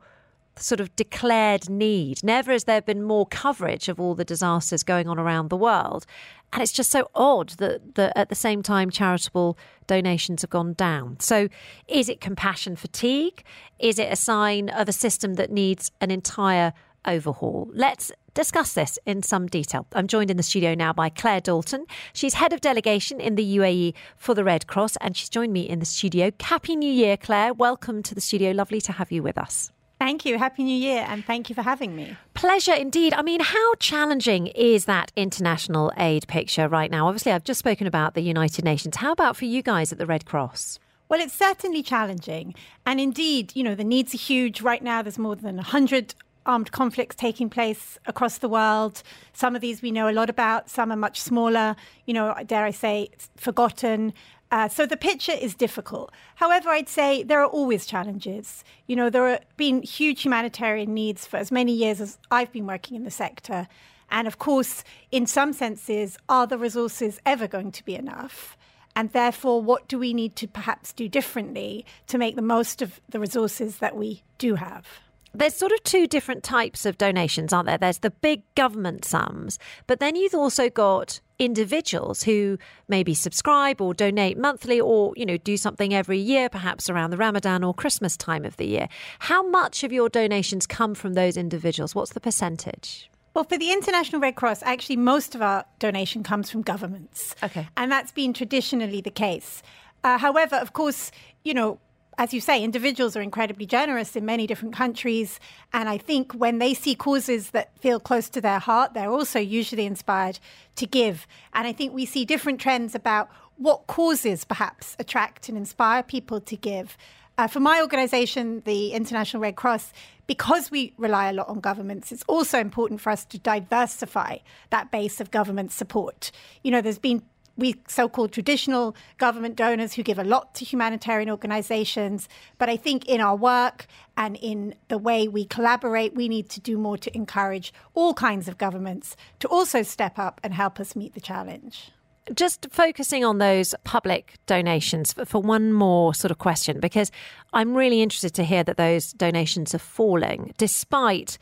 [0.57, 2.23] sort of declared need.
[2.23, 6.05] Never has there been more coverage of all the disasters going on around the world.
[6.53, 10.75] And it's just so odd that, that at the same time charitable donations have gone
[10.75, 11.19] down.
[11.21, 11.49] So
[11.89, 13.43] is it compassion fatigue?
[13.79, 17.71] Is it a sign of a system that needs an entire overhaul?
[17.73, 19.87] Let's discuss this in some detail.
[19.93, 21.87] I'm joined in the studio now by Claire Dalton.
[22.13, 25.69] She's head of delegation in the UAE for the Red Cross, and she's joined me
[25.69, 26.31] in the studio.
[26.41, 27.53] Happy New Year, Claire.
[27.55, 28.53] Welcome to the studio.
[28.53, 29.73] Lovely to have you with us.
[29.99, 30.37] Thank you.
[30.37, 32.17] Happy New Year, and thank you for having me.
[32.35, 33.15] Pleasure indeed.
[33.15, 37.07] I mean, how challenging is that international aid picture right now?
[37.07, 38.97] Obviously, I've just spoken about the United Nations.
[38.97, 40.81] How about for you guys at the Red Cross?
[41.09, 42.55] Well, it's certainly challenging.
[42.85, 44.61] And indeed, you know, the needs are huge.
[44.61, 46.15] Right now, there's more than 100
[46.47, 49.03] armed conflicts taking place across the world.
[49.33, 51.77] Some of these we know a lot about, some are much smaller,
[52.07, 54.13] you know, dare I say, forgotten.
[54.51, 56.13] Uh, so the picture is difficult.
[56.35, 58.65] However, I'd say there are always challenges.
[58.87, 62.67] You know, there have been huge humanitarian needs for as many years as I've been
[62.67, 63.67] working in the sector.
[64.11, 68.59] And of course, in some senses, are the resources ever going to be enough?
[68.95, 73.01] And therefore, what do we need to perhaps do differently to make the most of
[73.09, 74.87] the resources that we do have?
[75.35, 77.79] There's sort of two different types of donations, aren't there?
[77.79, 83.95] There's the big government sums, but then you've also got individuals who maybe subscribe or
[83.95, 88.17] donate monthly or, you know, do something every year, perhaps around the Ramadan or Christmas
[88.17, 88.89] time of the year.
[89.19, 91.95] How much of your donations come from those individuals?
[91.95, 93.11] What's the percentage?
[93.35, 97.35] Well, for the International Red Cross, actually, most of our donation comes from governments.
[97.43, 97.67] Okay.
[97.77, 99.63] And that's been traditionally the case.
[100.05, 101.11] Uh, however, of course,
[101.43, 101.79] you know,
[102.19, 105.41] as you say, individuals are incredibly generous in many different countries.
[105.73, 109.39] And I think when they see causes that feel close to their heart, they're also
[109.39, 110.39] usually inspired
[110.77, 111.27] to give.
[111.55, 116.41] And I think we see different trends about what causes perhaps attract and inspire people
[116.41, 116.97] to give.
[117.39, 119.93] Uh, for my organization, the International Red Cross,
[120.27, 124.39] because we rely a lot on governments, it's also important for us to diversify
[124.71, 126.31] that base of government support.
[126.63, 127.23] You know, there's been
[127.63, 132.29] we so-called traditional government donors who give a lot to humanitarian organizations.
[132.59, 136.61] But i think in our work and in the way we collaborate we need to
[136.61, 140.97] do more to encourage all kinds of governments to also step up and help us
[140.97, 141.93] meet the challenge.
[142.35, 147.11] Just focusing on those public donations for, one more sort of question, because
[147.53, 151.39] I'm really interested to hear that those donations are falling despite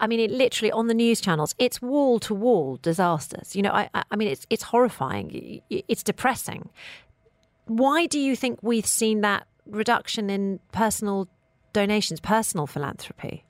[0.00, 3.54] I mean, it literally on the news channels, it's wall to wall disasters.
[3.54, 5.62] You know, I, I mean, it's it's horrifying.
[5.70, 6.70] It's depressing.
[7.66, 11.28] Why do you think we've seen that reduction in personal
[11.72, 13.44] donations, personal philanthropy?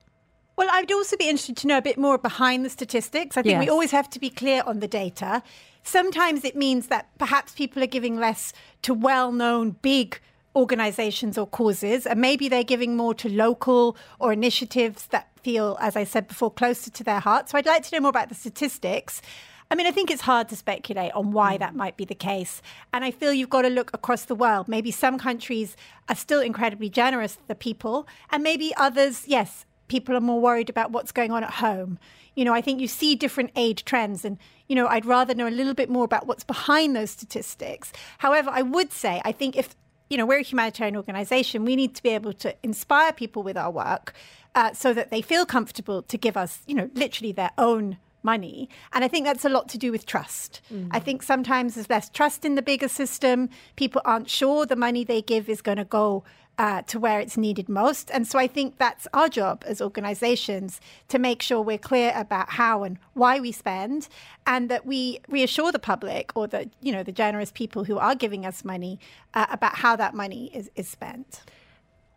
[0.57, 3.39] Well, I'd also be interested to know a bit more behind the statistics.
[3.39, 3.61] I think yes.
[3.61, 5.43] we always have to be clear on the data.
[5.85, 10.21] Sometimes it means that perhaps people are giving less to well known big
[10.55, 15.97] organizations or causes, and maybe they're giving more to local or initiatives that feel, as
[15.97, 17.49] I said before, closer to their heart.
[17.49, 19.23] So I'd like to know more about the statistics.
[19.71, 22.61] I mean, I think it's hard to speculate on why that might be the case.
[22.93, 24.67] And I feel you've got to look across the world.
[24.67, 25.77] Maybe some countries
[26.09, 30.71] are still incredibly generous to the people, and maybe others, yes, people are more worried
[30.71, 31.99] about what's going on at home.
[32.35, 35.47] You know, I think you see different aid trends, and, you know, I'd rather know
[35.47, 37.93] a little bit more about what's behind those statistics.
[38.19, 39.77] However, I would say, I think if
[40.11, 41.65] you know, we're a humanitarian organization.
[41.65, 44.13] We need to be able to inspire people with our work
[44.55, 48.69] uh, so that they feel comfortable to give us, you know, literally their own money.
[48.93, 50.61] And I think that's a lot to do with trust.
[50.73, 50.89] Mm.
[50.91, 53.49] I think sometimes there's less trust in the bigger system.
[53.77, 56.25] People aren't sure the money they give is going to go
[56.59, 58.11] uh, to where it's needed most.
[58.11, 60.79] And so I think that's our job as organizations
[61.09, 64.09] to make sure we're clear about how and why we spend
[64.47, 68.15] and that we reassure the public or the, you know, the generous people who are
[68.15, 69.01] giving us money
[69.33, 71.41] uh, about how that money is, is spent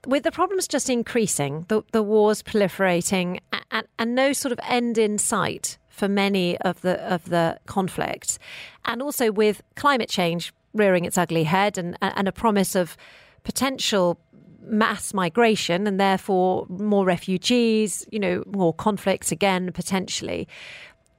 [0.06, 3.40] with the problems just increasing, the, the wars proliferating,
[3.72, 8.40] and, and, no sort of end in sight for many of the of the conflicts,
[8.86, 12.98] and also with climate change rearing its ugly head, and, and a promise of
[13.44, 14.20] potential
[14.66, 20.48] mass migration and therefore more refugees, you know, more conflicts again, potentially.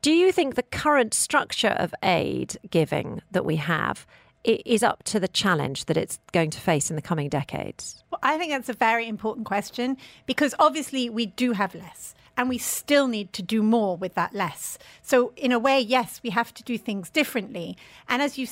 [0.03, 4.07] Do you think the current structure of aid giving that we have
[4.45, 8.03] is up to the challenge that it's going to face in the coming decades?
[8.11, 9.97] Well, I think that's a very important question
[10.27, 14.35] because obviously we do have less and we still need to do more with that
[14.35, 14.79] less.
[15.03, 17.77] So in a way, yes, we have to do things differently.
[18.09, 18.47] And as you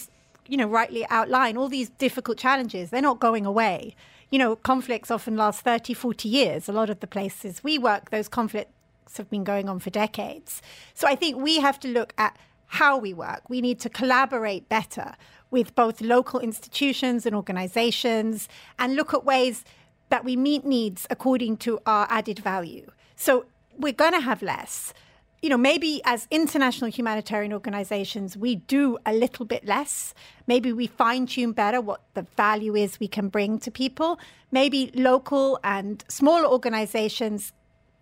[0.49, 3.95] you know rightly outline all these difficult challenges, they're not going away
[4.33, 6.67] you know, conflicts often last 30, 40 years.
[6.67, 8.73] A lot of the places we work, those conflicts
[9.19, 10.63] have been going on for decades.
[10.95, 12.37] So I think we have to look at
[12.69, 13.51] how we work.
[13.51, 15.17] We need to collaborate better
[15.51, 19.67] with both local institutions and organizations and look at ways
[20.09, 22.91] that we meet needs according to our added value.
[23.17, 23.45] So
[23.79, 24.93] we're going to have less.
[25.41, 30.15] You know, maybe as international humanitarian organizations, we do a little bit less.
[30.47, 34.21] Maybe we fine tune better what the value is we can bring to people.
[34.53, 37.53] Maybe local and smaller organizations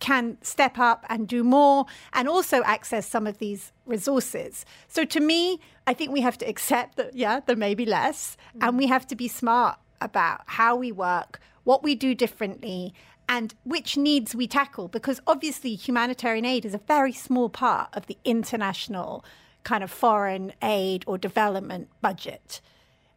[0.00, 4.64] can step up and do more and also access some of these resources.
[4.88, 8.36] So to me, I think we have to accept that, yeah, there may be less,
[8.48, 8.68] mm-hmm.
[8.68, 12.94] and we have to be smart about how we work, what we do differently,
[13.30, 14.88] and which needs we tackle.
[14.88, 19.24] Because obviously, humanitarian aid is a very small part of the international
[19.62, 22.60] kind of foreign aid or development budget.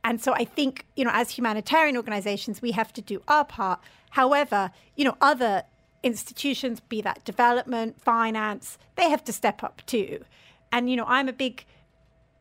[0.04, 3.80] And so I think, you know, as humanitarian organizations, we have to do our part.
[4.12, 5.64] However, you know, other
[6.04, 10.24] institutions, be that development, finance, they have to step up too.
[10.72, 11.66] And, you know, I'm a big,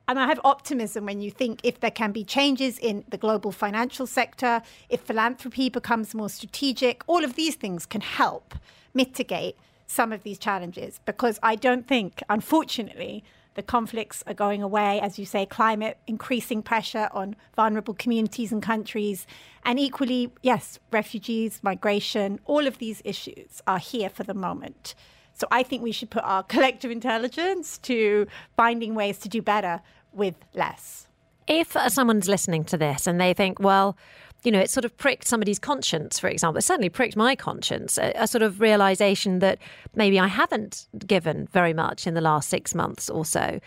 [0.09, 3.53] and I have optimism when you think if there can be changes in the global
[3.53, 8.55] financial sector, if philanthropy becomes more strategic, all of these things can help
[8.94, 13.24] mitigate some of these challenges because I don't think, unfortunately,
[13.55, 18.62] the conflicts are going away, as you say, climate increasing pressure on vulnerable communities and
[18.62, 19.26] countries.
[19.64, 24.94] And equally, yes, refugees, migration, all of these issues are here for the moment.
[25.35, 28.26] So I think we should put our collective intelligence to
[28.57, 29.80] finding ways to do better
[30.12, 31.07] with less.
[31.49, 33.97] If someone's listening to this and they think, well,
[34.45, 36.59] you know, it sort of pricked somebody's conscience, for example.
[36.59, 39.59] It certainly pricked my conscience, a, a, sort of realization that
[39.95, 43.61] maybe I haven't given very much in the last six months or so.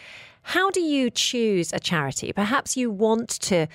[0.50, 2.32] How do you choose a charity?
[2.32, 3.66] Perhaps you want to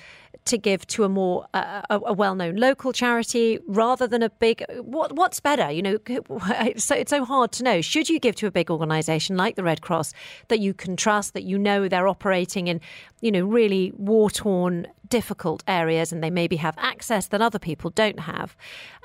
[0.45, 4.63] to give to a more uh, a, a well-known local charity rather than a big
[4.79, 5.69] what what's better?
[5.69, 7.81] You know it's so, it's so hard to know.
[7.81, 10.13] Should you give to a big organization like the red cross
[10.47, 12.79] that you can trust that you know they're operating in
[13.19, 18.21] you know really war-torn difficult areas and they maybe have access that other people don't
[18.21, 18.55] have?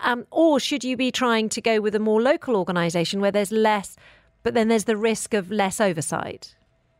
[0.04, 3.50] Um, or should you be trying to go with a more local organization where there's
[3.50, 3.96] less
[4.44, 6.54] but then there's the risk of less oversight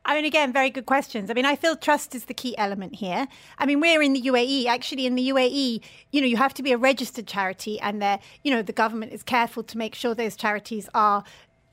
[0.06, 1.30] I mean, again, very good questions.
[1.30, 3.26] I mean, I feel trust is the key element here.
[3.58, 4.66] I mean, we're in the UAE.
[4.66, 5.82] Actually, in the UAE,
[6.12, 9.12] you know, you have to be a registered charity, and there, you know, the government
[9.12, 11.24] is careful to make sure those charities are,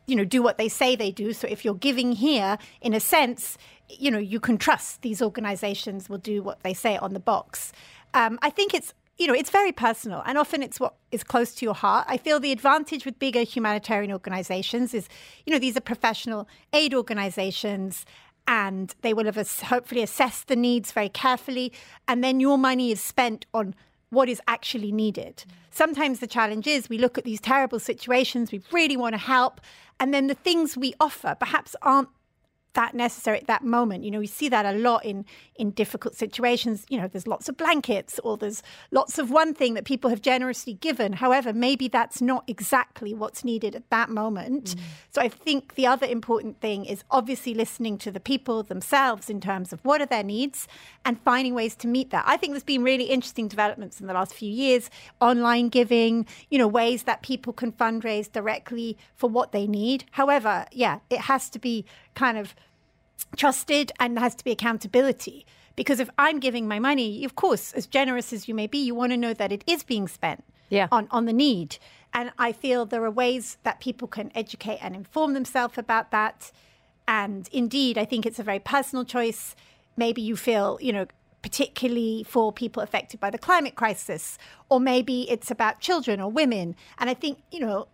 [0.07, 1.31] you know, do what they say they do.
[1.31, 3.55] So if you're giving here, in a sense,
[3.87, 7.71] you know, you can trust these organizations will do what they say on the box.
[8.15, 11.53] Um, I think it's you know, it's very personal and often it's what is close
[11.55, 12.05] to your heart.
[12.07, 15.07] I feel the advantage with bigger humanitarian organizations is,
[15.45, 18.05] you know, these are professional aid organizations
[18.47, 21.71] and they will have hopefully assessed the needs very carefully.
[22.07, 23.75] And then your money is spent on
[24.09, 25.45] what is actually needed.
[25.69, 29.59] Sometimes the challenge is we look at these terrible situations, we really want to help,
[29.99, 32.09] and then the things we offer perhaps aren't
[32.73, 34.03] that necessary at that moment.
[34.03, 36.85] You know, we see that a lot in in difficult situations.
[36.89, 40.21] You know, there's lots of blankets or there's lots of one thing that people have
[40.21, 41.13] generously given.
[41.13, 44.75] However, maybe that's not exactly what's needed at that moment.
[44.75, 44.79] Mm.
[45.11, 49.39] So I think the other important thing is obviously listening to the people themselves in
[49.39, 50.67] terms of what are their needs
[51.05, 52.23] and finding ways to meet that.
[52.27, 54.89] I think there's been really interesting developments in the last few years,
[55.21, 60.05] online giving, you know, ways that people can fundraise directly for what they need.
[60.11, 62.55] However, yeah, it has to be kind of
[63.35, 65.45] trusted and there has to be accountability.
[65.75, 68.93] Because if I'm giving my money, of course, as generous as you may be, you
[68.93, 70.87] want to know that it is being spent yeah.
[70.91, 71.77] on, on the need.
[72.13, 76.51] And I feel there are ways that people can educate and inform themselves about that.
[77.07, 79.55] And indeed, I think it's a very personal choice.
[79.97, 81.07] Maybe you feel, you know,
[81.41, 84.37] particularly for people affected by the climate crisis,
[84.69, 86.75] or maybe it's about children or women.
[86.97, 87.87] And I think, you know,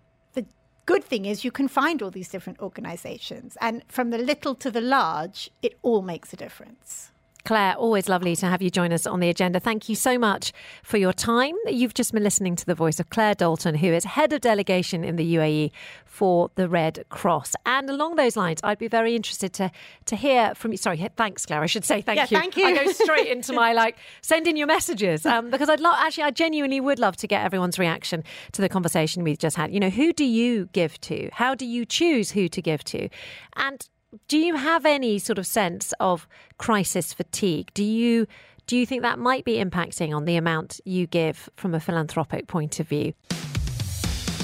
[0.89, 3.55] good thing is you can find all these different organizations.
[3.61, 7.11] And from the little to the large, it all makes a difference.
[7.49, 9.59] Claire, always lovely to have you join us on the agenda.
[9.59, 11.55] Thank you so much for your time.
[11.65, 15.03] You've just been listening to the voice of Claire Dalton, who is head of delegation
[15.03, 15.71] in the UAE
[16.05, 17.55] for the Red Cross.
[17.65, 19.71] And along those lines, I'd be very interested to
[20.05, 20.77] to hear from you.
[20.77, 21.63] Sorry, thanks, Claire.
[21.63, 22.37] I should say thank yeah, you.
[22.37, 22.65] Thank you.
[22.65, 26.25] I go straight into my like send in your messages um, because I'd love actually
[26.25, 29.73] I genuinely would love to get everyone's reaction to the conversation we've just had.
[29.73, 31.31] You know, who do you give to?
[31.33, 33.09] How do you choose who to give to?
[33.55, 33.89] And
[34.27, 37.71] do you have any sort of sense of crisis fatigue?
[37.73, 38.27] Do you
[38.67, 42.47] do you think that might be impacting on the amount you give from a philanthropic
[42.47, 43.13] point of view?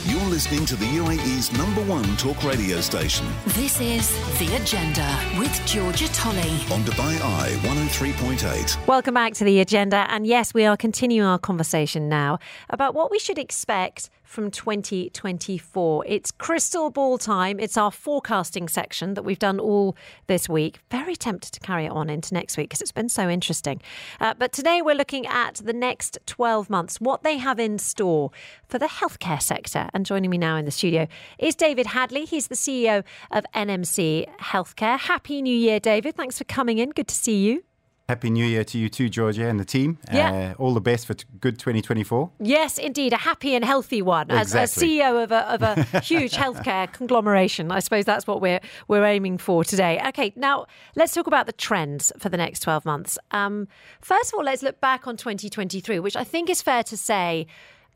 [0.08, 3.28] You're listening to the UAE's number one talk radio station.
[3.48, 4.10] This is
[4.40, 6.40] The Agenda with Georgia Tolley
[6.72, 8.88] on Dubai Eye 103.8.
[8.88, 10.06] Welcome back to The Agenda.
[10.10, 12.38] And yes, we are continuing our conversation now
[12.70, 16.06] about what we should expect from 2024.
[16.08, 17.60] It's crystal ball time.
[17.60, 19.96] It's our forecasting section that we've done all
[20.28, 20.80] this week.
[20.92, 23.82] Very tempted to carry it on into next week because it's been so interesting.
[24.20, 28.32] Uh, but today we're looking at the next 12 months, what they have in store
[28.68, 29.90] for the healthcare sector.
[29.94, 31.08] And joining me now in the studio
[31.40, 32.26] is David Hadley.
[32.26, 35.00] He's the CEO of NMC Healthcare.
[35.00, 36.16] Happy New Year, David.
[36.16, 36.90] Thanks for coming in.
[36.90, 37.64] Good to see you.
[38.08, 39.98] Happy New Year to you too, Georgia, and the team.
[40.14, 40.54] Yeah.
[40.60, 42.30] Uh, all the best for t- good 2024.
[42.40, 43.14] Yes, indeed.
[43.14, 44.30] A happy and healthy one.
[44.30, 44.60] Exactly.
[44.62, 48.60] As a CEO of a, of a huge healthcare conglomeration, I suppose that's what we're,
[48.88, 50.00] we're aiming for today.
[50.10, 53.18] Okay, now let's talk about the trends for the next 12 months.
[53.32, 53.68] Um,
[54.02, 57.48] first of all, let's look back on 2023, which I think is fair to say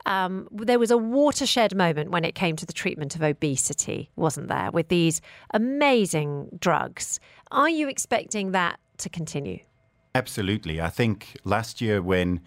[0.06, 4.48] um, there was a watershed moment when it came to the treatment of obesity, wasn't
[4.48, 5.20] there, with these
[5.54, 7.20] amazing drugs.
[7.52, 9.60] Are you expecting that to continue?
[10.14, 10.80] Absolutely.
[10.80, 12.40] I think last year when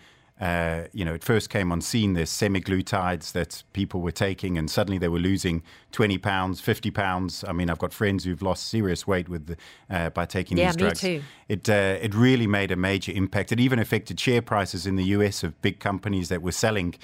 [0.44, 4.70] uh, you know, it first came on scene, there's semaglutides that people were taking, and
[4.70, 5.62] suddenly they were losing
[5.92, 7.46] 20 pounds, 50 pounds.
[7.48, 9.56] I mean, I've got friends who've lost serious weight with
[9.90, 11.04] uh, by taking yeah, these drugs.
[11.04, 11.26] Yeah, Me too.
[11.48, 13.52] It uh, it really made a major impact.
[13.54, 16.96] It even affected share prices in the US of big companies that were selling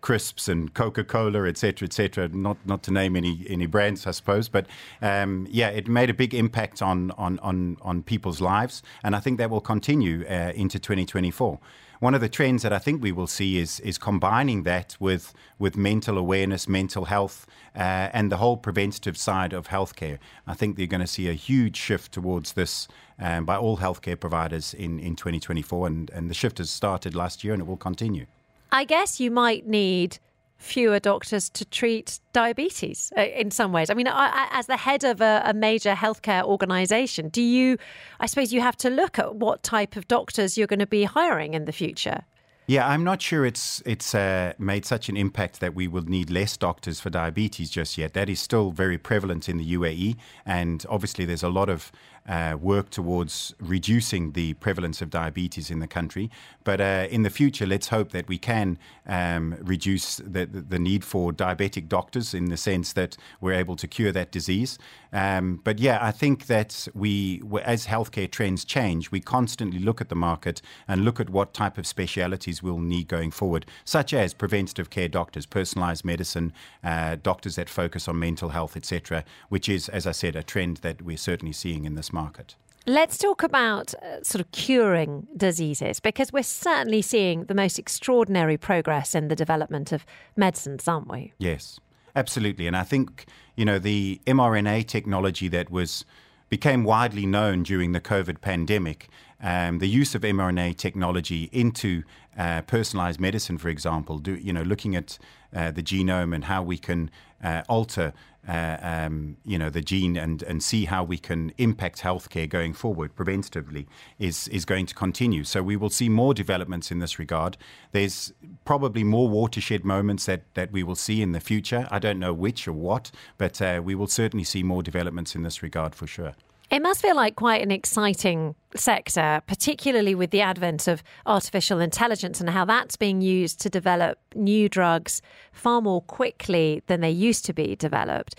[0.00, 2.28] crisps and Coca-Cola, etc., etc.
[2.28, 4.66] Not not to name any any brands, I suppose, but
[5.02, 9.20] um, yeah, it made a big impact on on on on people's lives, and I
[9.20, 11.58] think that will continue uh, into 2024.
[12.00, 15.34] One of the trends that I think we will see is is combining that with
[15.58, 17.44] with mental awareness, mental health,
[17.74, 20.18] uh, and the whole preventative side of healthcare.
[20.46, 22.86] I think they're going to see a huge shift towards this
[23.18, 27.42] um, by all healthcare providers in in 2024, and and the shift has started last
[27.42, 28.26] year, and it will continue.
[28.70, 30.18] I guess you might need
[30.58, 33.90] fewer doctors to treat diabetes uh, in some ways.
[33.90, 37.78] I mean, as the head of a, a, major healthcare organization, do you,
[38.18, 41.04] I suppose you have to look at what type of doctors you're going to be
[41.04, 42.24] hiring in the future?
[42.66, 46.28] Yeah, I'm not sure it's it's uh, made such an impact that we will need
[46.28, 48.12] less doctors for diabetes just yet.
[48.12, 51.90] That is still very prevalent in the UAE, and obviously there's a lot of
[52.28, 56.30] uh, work towards reducing the prevalence of diabetes in the country.
[56.62, 61.04] But uh, in the future, let's hope that we can um, reduce the, the need
[61.04, 64.78] for diabetic doctors in the sense that we're able to cure that disease.
[65.10, 70.10] Um, but yeah, I think that we, as healthcare trends change, we constantly look at
[70.10, 74.34] the market and look at what type of specialities we'll need going forward, such as
[74.34, 76.52] preventative care doctors, personalized medicine,
[76.84, 80.78] uh, doctors that focus on mental health, etc., which is, as I said, a trend
[80.78, 82.56] that we're certainly seeing in this market market.
[82.86, 88.56] Let's talk about uh, sort of curing diseases because we're certainly seeing the most extraordinary
[88.56, 90.06] progress in the development of
[90.36, 91.32] medicines, aren't we?
[91.38, 91.80] Yes,
[92.16, 92.66] absolutely.
[92.66, 96.06] And I think, you know, the mRNA technology that was
[96.48, 99.08] became widely known during the COVID pandemic,
[99.42, 102.02] um, the use of mRNA technology into
[102.38, 105.18] uh, personalized medicine, for example, do, you know, looking at
[105.54, 107.10] uh, the genome and how we can
[107.44, 108.12] uh, alter
[108.48, 112.72] uh, um, you know, the gene and, and see how we can impact healthcare going
[112.72, 113.86] forward preventatively
[114.18, 115.44] is, is going to continue.
[115.44, 117.58] So we will see more developments in this regard.
[117.92, 118.32] There's
[118.64, 121.86] probably more watershed moments that, that we will see in the future.
[121.90, 125.42] I don't know which or what, but uh, we will certainly see more developments in
[125.42, 126.34] this regard for sure.
[126.70, 132.40] It must feel like quite an exciting sector, particularly with the advent of artificial intelligence
[132.40, 137.46] and how that's being used to develop new drugs far more quickly than they used
[137.46, 138.34] to be developed.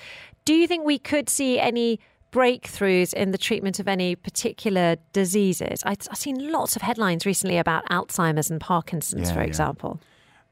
[0.45, 1.99] Do you think we could see any
[2.31, 5.81] breakthroughs in the treatment of any particular diseases?
[5.83, 9.47] I've, seen lots of headlines recently about Alzheimer's and Parkinson's, yeah, for yeah.
[9.47, 9.99] example.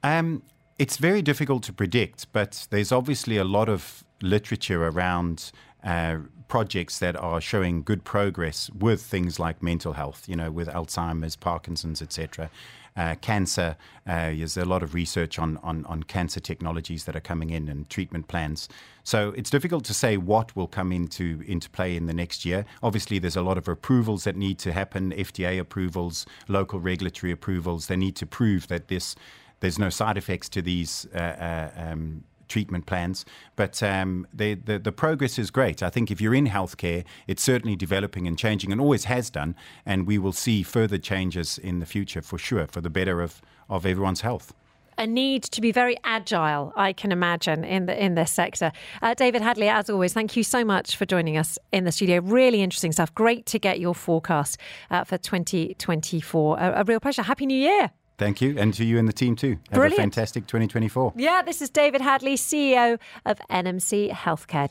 [0.02, 0.42] Um,
[0.80, 5.52] it's very difficult to predict, but there's obviously a lot of literature around
[5.84, 6.18] uh,
[6.48, 11.36] projects that are showing good progress with things like mental health, you know, with Alzheimer's,
[11.36, 12.50] Parkinson's, etc.
[12.96, 13.78] Uh, cancer,
[14.08, 17.70] uh, there's a lot of research on, on, on cancer technologies that are coming in
[17.70, 18.68] and treatment plans.
[19.04, 22.66] So it's difficult to say what will come into, into play in the next year.
[22.82, 27.86] Obviously, there's a lot of approvals that need to happen FDA approvals, local regulatory approvals.
[27.86, 29.16] They need to prove that this
[29.60, 33.26] there's no side effects to these uh, uh um, treatment plans.
[33.56, 35.84] But um, the, the, the progress is great.
[35.84, 39.56] I think if you're in healthcare, it's certainly developing and changing, and always has done.
[39.86, 43.42] And we will see further changes in the future for sure, for the better of,
[43.70, 44.54] of everyone's health
[44.98, 48.72] a need to be very agile, I can imagine, in the in this sector.
[49.02, 52.20] Uh, David Hadley, as always, thank you so much for joining us in the studio.
[52.22, 53.14] Really interesting stuff.
[53.14, 54.58] Great to get your forecast
[54.90, 56.60] uh, for 2024.
[56.60, 57.22] A, a real pleasure.
[57.22, 57.92] Happy New Year.
[58.18, 58.56] Thank you.
[58.58, 59.60] And to you and the team too.
[59.70, 59.94] Have Brilliant.
[59.94, 61.14] a fantastic 2024.
[61.16, 64.70] Yeah, this is David Hadley, CEO of NMC Healthcare.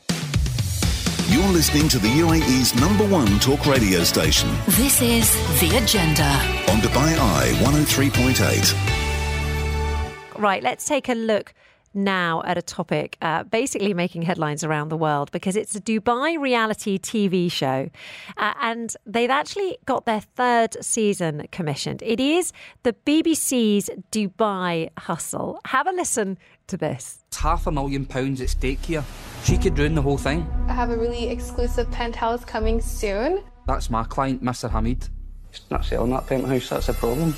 [1.29, 4.49] You're listening to the UAE's number one talk radio station.
[4.65, 6.23] This is The Agenda
[6.71, 10.37] on Dubai Eye 103.8.
[10.37, 11.53] Right, let's take a look
[11.97, 16.39] now at a topic uh, basically making headlines around the world because it's a Dubai
[16.39, 17.89] reality TV show.
[18.37, 22.01] Uh, and they've actually got their third season commissioned.
[22.03, 25.59] It is the BBC's Dubai Hustle.
[25.65, 26.37] Have a listen
[26.67, 27.23] to this.
[27.27, 29.03] It's half a million pounds at stake here.
[29.43, 30.47] She could ruin the whole thing.
[30.67, 33.43] I have a really exclusive penthouse coming soon.
[33.65, 34.69] That's my client, Mr.
[34.69, 35.09] Hamid.
[35.51, 37.33] He's not selling that penthouse, that's a problem.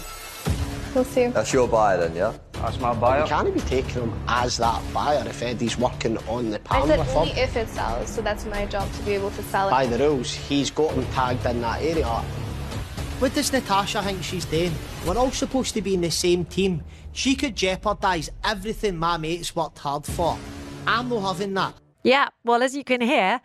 [0.96, 1.28] We'll see.
[1.28, 2.34] That's your buyer then, yeah?
[2.54, 3.26] That's my buyer.
[3.28, 7.00] Can he be taking him as that buyer if Eddie's working on the I said
[7.00, 7.38] with only him?
[7.44, 9.72] if it sells, so that's my job to be able to sell it.
[9.72, 12.06] By the rules, he's got him tagged in that area.
[13.20, 14.74] What does Natasha think she's doing?
[15.06, 16.84] We're all supposed to be in the same team.
[17.12, 20.38] She could jeopardise everything my mates worked hard for.
[20.88, 21.76] I'm not having that.
[22.04, 23.42] Yeah, well, as you can hear,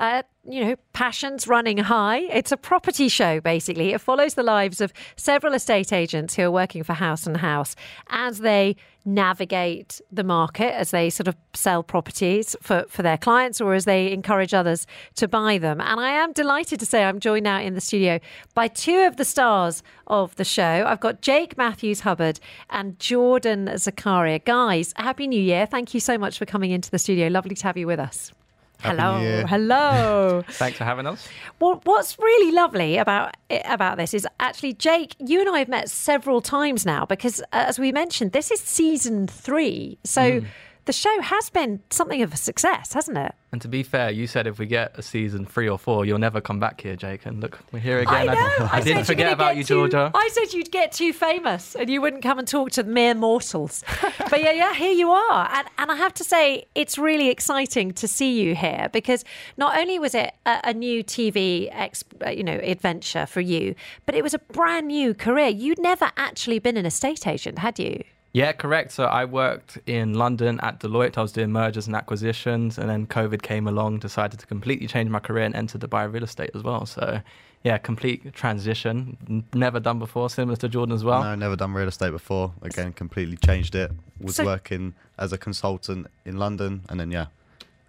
[0.00, 2.20] uh, you know, passions running high.
[2.20, 3.92] It's a property show, basically.
[3.92, 7.76] It follows the lives of several estate agents who are working for Haus and Haus
[8.08, 13.60] as they navigate the market, as they sort of sell properties for, for their clients
[13.60, 14.86] or as they encourage others
[15.16, 15.80] to buy them.
[15.80, 18.18] And I am delighted to say I'm joined now in the studio
[18.54, 20.84] by two of the stars of the show.
[20.86, 22.40] I've got Jake Matthews Hubbard
[22.70, 24.42] and Jordan Zakaria.
[24.42, 25.66] Guys, Happy New Year.
[25.66, 27.28] Thank you so much for coming into the studio.
[27.28, 28.32] Lovely to have you with us.
[28.80, 30.44] Happy hello, hello.
[30.50, 31.28] Thanks for having us.
[31.58, 35.90] Well, what's really lovely about about this is actually, Jake, you and I have met
[35.90, 39.98] several times now because, uh, as we mentioned, this is season three.
[40.04, 40.46] So Mm.
[40.88, 43.34] The show has been something of a success, hasn't it?
[43.52, 46.18] And to be fair, you said if we get a season three or four, you'll
[46.18, 47.26] never come back here, Jake.
[47.26, 48.14] And look, we're here again.
[48.14, 48.32] I know.
[48.32, 50.10] I, said didn't you're forget about you, too- Georgia.
[50.14, 53.84] I said you'd get too famous and you wouldn't come and talk to mere mortals.
[54.30, 55.46] but yeah, yeah, here you are.
[55.52, 59.26] And, and I have to say, it's really exciting to see you here because
[59.58, 63.74] not only was it a, a new TV, ex, uh, you know, adventure for you,
[64.06, 65.48] but it was a brand new career.
[65.48, 68.04] You'd never actually been an estate agent, had you?
[68.32, 68.92] Yeah, correct.
[68.92, 71.16] So I worked in London at Deloitte.
[71.16, 73.98] I was doing mergers and acquisitions, and then COVID came along.
[74.00, 76.84] Decided to completely change my career and enter Dubai real estate as well.
[76.84, 77.20] So,
[77.64, 79.16] yeah, complete transition.
[79.28, 80.28] N- Never done before.
[80.30, 81.22] Similar to Jordan as well.
[81.24, 82.52] No, never done real estate before.
[82.62, 83.90] Again, completely changed it.
[84.20, 87.26] Was So- working as a consultant in London, and then yeah,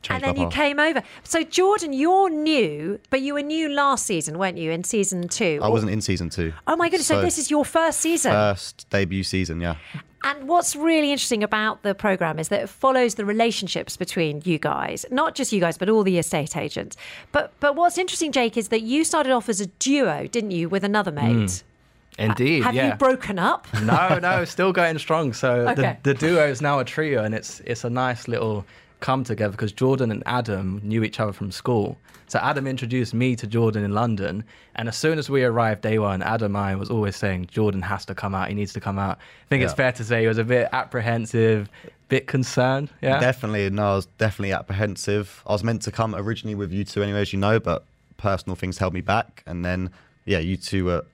[0.01, 0.55] changed and then my you path.
[0.55, 1.03] came over.
[1.23, 5.59] So, Jordan, you're new, but you were new last season, weren't you, in season two?
[5.61, 6.53] I wasn't in season two.
[6.65, 7.07] Oh my goodness!
[7.07, 8.31] So, this is your first season.
[8.31, 9.59] first debut season.
[9.61, 9.75] Yeah,
[10.23, 14.57] And what's really interesting about the program is that it follows the relationships between you
[14.59, 16.97] guys, not just you guys, but all the estate agents.
[17.31, 20.67] But but what's interesting, Jake, is that you started off as a duo, didn't you,
[20.67, 21.61] with another mate?
[21.61, 22.21] Hmm.
[22.21, 22.63] Indeed.
[22.63, 22.89] Have yeah.
[22.89, 23.65] you broken up?
[23.81, 25.31] no, no, still going strong.
[25.31, 25.97] So Okay.
[26.03, 28.65] the, the duo is now a trio, and it's it's a nice little
[28.99, 31.97] come together because Jordan and Adam knew each other from school.
[32.27, 34.43] So Adam introduced me to Jordan in London,
[34.75, 38.05] and as soon as we arrived day one, Adam I was always saying Jordan has
[38.05, 38.49] to come out.
[38.49, 39.17] He needs to come out.
[39.17, 41.69] I think it's fair to say he was a bit apprehensive,
[42.07, 42.89] bit concerned.
[43.01, 43.69] Yeah, definitely.
[43.71, 45.41] No, I was definitely apprehensive.
[45.47, 47.85] I was meant to come originally with you two anyway, as you know, but
[48.17, 49.43] personal things held me back.
[49.47, 49.89] And then
[50.25, 51.05] yeah, you two were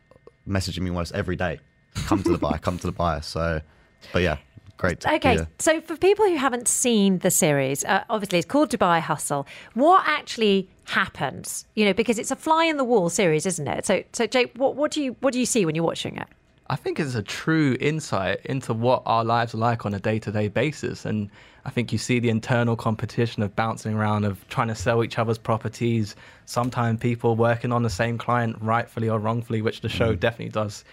[0.48, 1.60] messaging me almost every day.
[2.08, 3.24] Come to Dubai, come to Dubai.
[3.24, 3.62] So,
[4.12, 4.38] but yeah,
[4.78, 5.05] great.
[5.05, 5.47] Okay, here.
[5.59, 9.47] so for people who haven't seen the series, uh, obviously it's called Dubai Hustle.
[9.73, 11.65] What actually happens?
[11.76, 13.86] You know, because it's a fly in the wall series, isn't it?
[13.86, 16.28] So, so Jake, what, what do you what do you see when you're watching it?
[16.67, 20.17] I think it's a true insight into what our lives are like on a day
[20.19, 21.05] to day basis.
[21.05, 21.30] And
[21.63, 25.19] I think you see the internal competition of bouncing around, of trying to sell each
[25.19, 26.15] other's properties.
[26.45, 30.84] Sometimes people working on the same client, rightfully or wrongfully, which the show definitely does,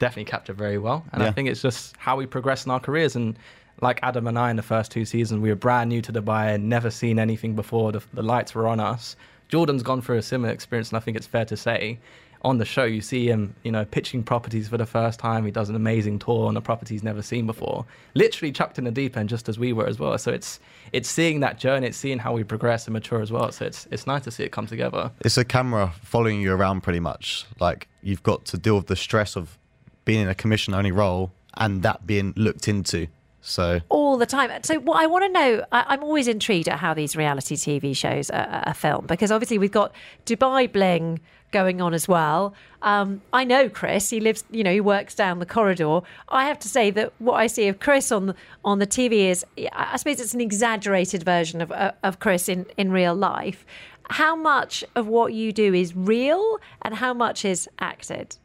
[0.00, 1.04] definitely captured very well.
[1.12, 3.14] And I think it's just how we progress in our careers.
[3.14, 3.38] And
[3.80, 6.54] like Adam and I in the first two seasons, we were brand new to Dubai
[6.54, 7.92] and never seen anything before.
[7.92, 9.14] The, the lights were on us.
[9.48, 11.98] Jordan's gone through a similar experience, and I think it's fair to say
[12.42, 15.44] on the show you see him, you know, pitching properties for the first time.
[15.44, 17.84] He does an amazing tour on a property he's never seen before.
[18.14, 20.16] Literally chucked in the deep end, just as we were as well.
[20.18, 20.60] So it's
[20.92, 23.52] it's seeing that journey, it's seeing how we progress and mature as well.
[23.52, 25.10] So it's it's nice to see it come together.
[25.20, 27.44] It's a camera following you around pretty much.
[27.58, 29.58] Like you've got to deal with the stress of
[30.04, 33.08] being in a commission only role and that being looked into.
[33.42, 34.50] So all the time.
[34.62, 37.96] So, what I want to know, I, I'm always intrigued at how these reality TV
[37.96, 39.92] shows are, are filmed because obviously we've got
[40.26, 41.20] Dubai Bling
[41.50, 42.54] going on as well.
[42.82, 46.00] Um, I know Chris; he lives, you know, he works down the corridor.
[46.28, 48.34] I have to say that what I see of Chris on the,
[48.64, 52.66] on the TV is, I suppose, it's an exaggerated version of uh, of Chris in
[52.76, 53.64] in real life.
[54.10, 58.36] How much of what you do is real, and how much is acted?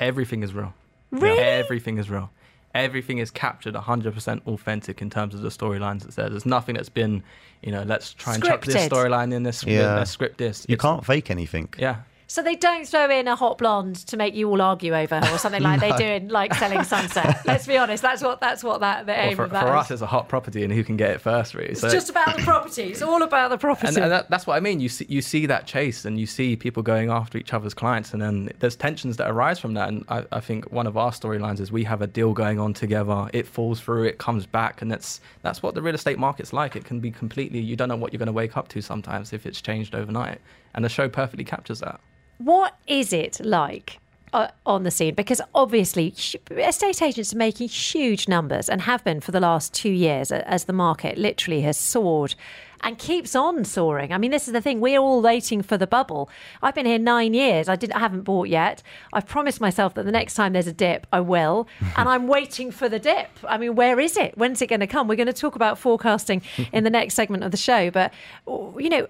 [0.00, 0.72] Everything is real.
[1.12, 1.38] Really?
[1.38, 2.30] Everything is real.
[2.74, 6.30] Everything is captured 100% authentic in terms of the storylines it's there.
[6.30, 7.22] There's nothing that's been,
[7.62, 8.88] you know, let's try and chuck this Scripted.
[8.88, 9.94] storyline in this, Yeah.
[9.96, 10.64] let's script this.
[10.68, 11.68] you It's- can't fake anything.
[11.78, 11.96] Yeah.
[12.32, 15.34] So they don't throw in a hot blonde to make you all argue over her
[15.34, 15.90] or something like No.
[15.90, 17.42] they do in like selling sunset.
[17.46, 19.74] Let's be honest, that's what that's what that the Well, aim for, of that for
[19.76, 19.80] is.
[19.80, 21.72] us, it's a hot property, and who can get it first, really.
[21.72, 22.84] It's just about the property.
[22.84, 23.88] It's all about the property.
[23.88, 24.80] and, and that, that's what I mean.
[24.80, 28.14] You see, you see that chase, and you see people going after each other's clients,
[28.14, 29.88] and then there's tensions that arise from that.
[29.90, 32.72] And I, I think one of our storylines is we have a deal going on
[32.72, 33.28] together.
[33.34, 36.76] It falls through, it comes back, and that's that's what the real estate market's like.
[36.76, 39.34] It can be completely you don't know what you're going to wake up to sometimes
[39.34, 40.40] if it's changed overnight,
[40.72, 42.00] and the show perfectly captures that.
[42.44, 44.00] What is it like
[44.32, 45.14] uh, on the scene?
[45.14, 46.14] Because obviously,
[46.50, 50.64] estate agents are making huge numbers and have been for the last two years as
[50.64, 52.34] the market literally has soared
[52.82, 54.12] and keeps on soaring.
[54.12, 54.80] I mean, this is the thing.
[54.80, 56.28] We're all waiting for the bubble.
[56.62, 57.68] I've been here nine years.
[57.68, 58.82] I didn't I haven't bought yet.
[59.12, 61.68] I've promised myself that the next time there's a dip, I will.
[61.96, 63.28] and I'm waiting for the dip.
[63.48, 64.36] I mean, where is it?
[64.36, 65.06] When's it going to come?
[65.06, 67.90] We're going to talk about forecasting in the next segment of the show.
[67.90, 68.12] But,
[68.46, 69.06] you know,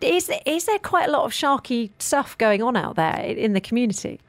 [0.00, 3.52] is there, is there quite a lot of sharky stuff going on out there in
[3.52, 4.20] the community?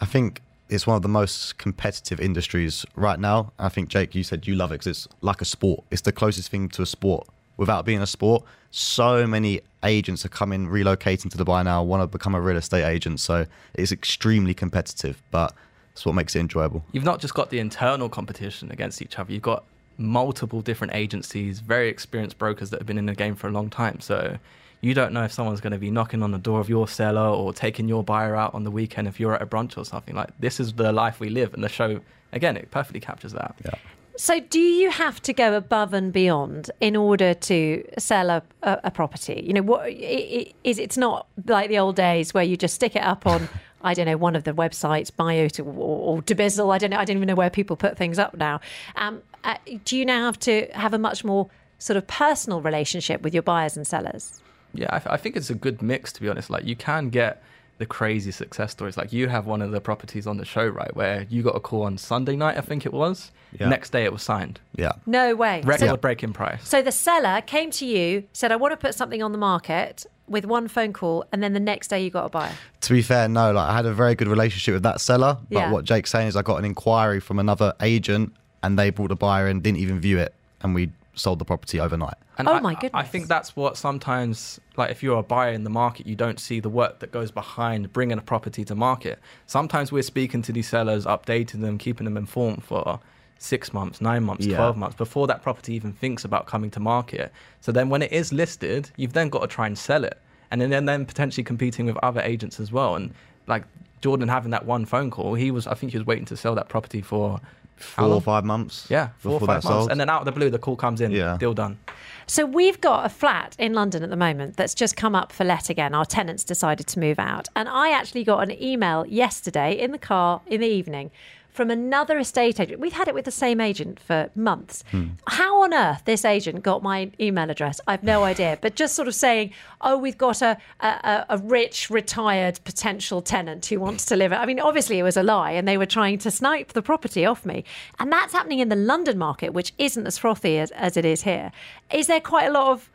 [0.00, 3.52] I think it's one of the most competitive industries right now.
[3.58, 5.84] I think Jake, you said you love it because it's like a sport.
[5.90, 7.26] It's the closest thing to a sport.
[7.56, 12.06] Without being a sport, so many agents are coming, relocating to Dubai now, want to
[12.06, 13.20] become a real estate agent.
[13.20, 15.54] So it's extremely competitive, but
[15.92, 16.84] it's what makes it enjoyable.
[16.92, 19.32] You've not just got the internal competition against each other.
[19.32, 19.64] You've got
[19.96, 23.70] multiple different agencies, very experienced brokers that have been in the game for a long
[23.70, 24.00] time.
[24.00, 24.36] So
[24.80, 27.28] you don't know if someone's going to be knocking on the door of your seller
[27.28, 30.14] or taking your buyer out on the weekend if you're at a brunch or something.
[30.14, 32.00] Like this is the life we live, and the show
[32.32, 33.54] again it perfectly captures that.
[33.64, 33.74] Yeah.
[34.18, 38.80] So, do you have to go above and beyond in order to sell a, a,
[38.84, 39.42] a property?
[39.46, 42.74] You know, what i- i- is it's not like the old days where you just
[42.74, 43.48] stick it up on.
[43.82, 45.70] I don't know one of the websites, Bayut or,
[46.16, 46.74] or Dubizzle.
[46.74, 46.96] I don't know.
[46.96, 48.60] I don't even know where people put things up now.
[48.96, 51.48] Um, uh, do you now have to have a much more
[51.78, 54.40] sort of personal relationship with your buyers and sellers?
[54.78, 56.50] Yeah, I, I think it's a good mix to be honest.
[56.50, 57.42] Like you can get
[57.78, 58.96] the crazy success stories.
[58.96, 61.60] Like you have one of the properties on the show, right, where you got a
[61.60, 63.30] call on Sunday night, I think it was.
[63.58, 63.68] Yeah.
[63.68, 64.60] Next day it was signed.
[64.74, 64.92] Yeah.
[65.06, 65.60] No way.
[65.62, 66.66] So- Record breaking price.
[66.66, 70.06] So the seller came to you, said, "I want to put something on the market."
[70.28, 72.50] With one phone call, and then the next day you got a buyer.
[72.80, 75.38] To be fair, no, like I had a very good relationship with that seller.
[75.48, 75.70] But Yeah.
[75.70, 79.14] what Jake's saying is I got an inquiry from another agent and they brought a
[79.14, 82.14] buyer in, didn't even view it, and we sold the property overnight.
[82.38, 82.92] And Oh I, my goodness.
[82.94, 86.38] I think that's what sometimes, like, if you're a buyer in the market, you don't
[86.38, 89.18] see the work that goes behind bringing a property to market.
[89.46, 93.00] Sometimes we're speaking to these sellers, updating them, keeping them informed for
[93.38, 94.56] six months, nine months, Yeah.
[94.56, 97.32] 12 months before that property even thinks about coming to market.
[97.60, 100.18] So then when it is listed, you've then got to try and sell it.
[100.50, 102.94] And then, then potentially competing with other agents as well.
[102.94, 103.12] And
[103.46, 103.64] like
[104.00, 106.54] Jordan having that one phone call, he was, I think he was waiting to sell
[106.54, 107.40] that property for how
[107.76, 108.86] Four or five months.
[108.88, 109.66] Yeah, four or five months.
[109.66, 109.90] sold.
[109.90, 111.36] And then out of the blue, the call comes in, Yeah.
[111.38, 111.78] deal done.
[112.26, 115.44] So we've got a flat in London at the moment that's just come up for
[115.44, 115.94] let again.
[115.94, 117.48] Our tenants decided to move out.
[117.54, 121.10] And I actually got an email yesterday in the car in the evening
[121.56, 122.78] from another estate agent.
[122.80, 124.84] We've had it with the same agent for months.
[124.90, 125.06] Hmm.
[125.26, 128.58] How on earth this agent got my email address, I've no idea.
[128.60, 133.22] But just sort of saying, oh, we've got a, a, a- a rich, retired potential
[133.22, 134.32] tenant who wants to live.
[134.32, 136.82] it." I mean, obviously it was a lie and they were trying to snipe the
[136.82, 137.64] property off me.
[137.98, 141.22] And that's happening in the London market, which isn't as frothy as, as it is
[141.22, 141.50] here.
[141.92, 142.90] Is there quite a lot of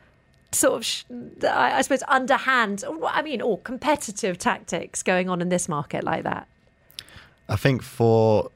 [0.52, 1.04] sort of, sh-
[1.42, 6.22] I I suppose, underhand, I mean, or competitive tactics going on in this market like
[6.24, 6.46] that?
[7.48, 8.50] I think for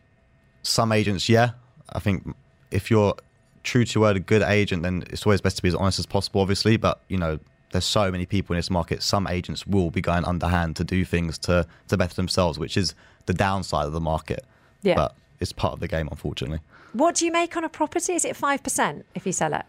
[0.62, 1.50] some agents, yeah.
[1.92, 2.34] I think
[2.70, 3.14] if you're
[3.62, 6.06] true to word, a good agent, then it's always best to be as honest as
[6.06, 6.76] possible, obviously.
[6.76, 7.38] But you know,
[7.72, 9.02] there's so many people in this market.
[9.02, 12.94] Some agents will be going underhand to do things to to better themselves, which is
[13.26, 14.44] the downside of the market.
[14.82, 14.94] Yeah.
[14.94, 16.60] But it's part of the game, unfortunately.
[16.92, 18.14] What do you make on a property?
[18.14, 19.64] Is it 5% if you sell it?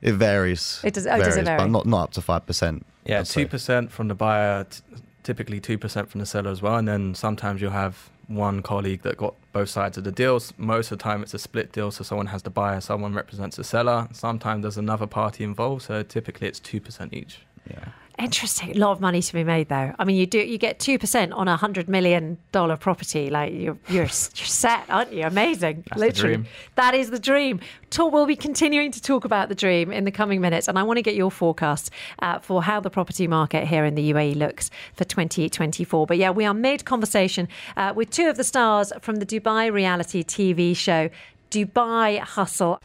[0.00, 0.80] It varies.
[0.82, 1.58] It does- oh, does it varies, vary?
[1.58, 2.86] but not not up to five percent.
[3.04, 4.80] Yeah, two percent from the buyer, t-
[5.22, 9.02] typically two percent from the seller as well, and then sometimes you'll have one colleague
[9.02, 10.52] that got both sides of the deals.
[10.56, 13.56] Most of the time, it's a split deal, so someone has the buyer, someone represents
[13.56, 14.08] the seller.
[14.12, 17.40] Sometimes there's another party involved, so typically it's two percent each.
[17.68, 17.88] Yeah.
[18.16, 18.76] Interesting.
[18.76, 19.92] A lot of money to be made, though.
[19.98, 23.28] I mean, you do you get two percent on a hundred million dollar property.
[23.28, 25.24] Like you're you're, you're set, aren't you?
[25.24, 25.82] Amazing.
[25.88, 26.46] That's the Literally, dream.
[26.76, 27.60] that is the dream.
[27.90, 30.84] Talk, we'll be continuing to talk about the dream in the coming minutes, and I
[30.84, 31.90] want to get your forecast
[32.20, 36.06] uh, for how the property market here in the UAE looks for 2024.
[36.06, 39.72] But yeah, we are mid conversation uh, with two of the stars from the Dubai
[39.72, 41.10] reality TV show
[41.50, 42.80] Dubai Hustle.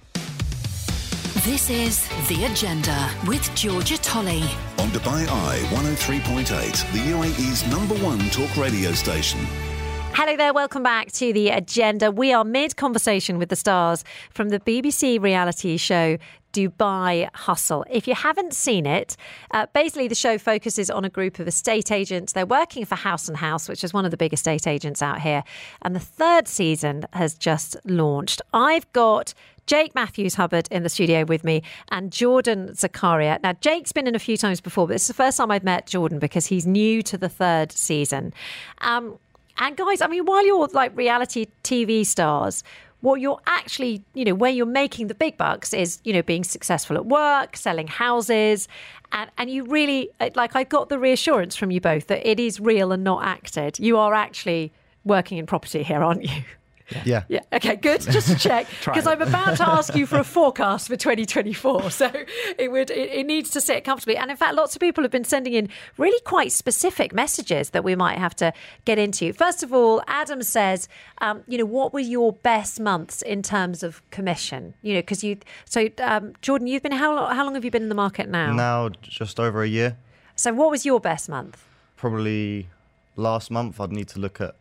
[1.46, 4.42] This is The Agenda with Georgia Tolley.
[4.78, 9.40] On Dubai Eye 103.8, the UAE's number one talk radio station.
[10.12, 12.12] Hello there, welcome back to the agenda.
[12.12, 16.18] We are mid conversation with the stars from the BBC reality show
[16.52, 17.86] Dubai Hustle.
[17.90, 19.16] If you haven't seen it,
[19.52, 22.34] uh, basically the show focuses on a group of estate agents.
[22.34, 25.22] They're working for Haus and Haus, which is one of the big estate agents out
[25.22, 25.44] here.
[25.84, 28.42] And the third season has just launched.
[28.52, 29.34] I've got
[29.70, 33.40] Jake Matthews Hubbard in the studio with me and Jordan Zakaria.
[33.44, 35.86] Now, Jake's been in a few times before, but it's the first time I've met
[35.86, 38.34] Jordan because he's new to the third season.
[38.80, 39.20] Um,
[39.60, 42.64] and guys, I mean, while you're like reality TV stars,
[43.02, 46.44] what you're actually, you know, where you're making the big bucks is, you know, being
[46.44, 48.68] successful at work, selling houses.
[49.12, 52.60] And, and you really, like, I got the reassurance from you both that it is
[52.60, 53.78] real and not acted.
[53.78, 54.74] You are actually
[55.06, 56.42] working in property here, aren't you?
[57.06, 57.24] Yeah.
[57.28, 57.42] Yeah.
[57.54, 58.02] Okay, good.
[58.02, 58.68] Just to check.
[58.90, 61.92] Because I'm about to ask you for a forecast for 2024.
[61.92, 62.12] So
[62.58, 64.18] it would it, it, needs to sit comfortably.
[64.18, 67.84] And in fact, lots of people have been sending in really quite specific messages that
[67.84, 68.52] we might have to
[68.86, 69.32] get into.
[69.32, 70.88] First of all, Adam says,
[71.22, 74.74] um, you know, what were your best months in terms of commission?
[74.82, 77.72] You know, because you so um, Jordan, you've been how long, how long have you
[77.72, 78.54] been in the market now?
[78.54, 79.98] Now just over a year.
[80.36, 81.64] So what was your best month?
[81.96, 82.70] Probably
[83.16, 83.80] last month.
[83.80, 84.56] I'd need to look at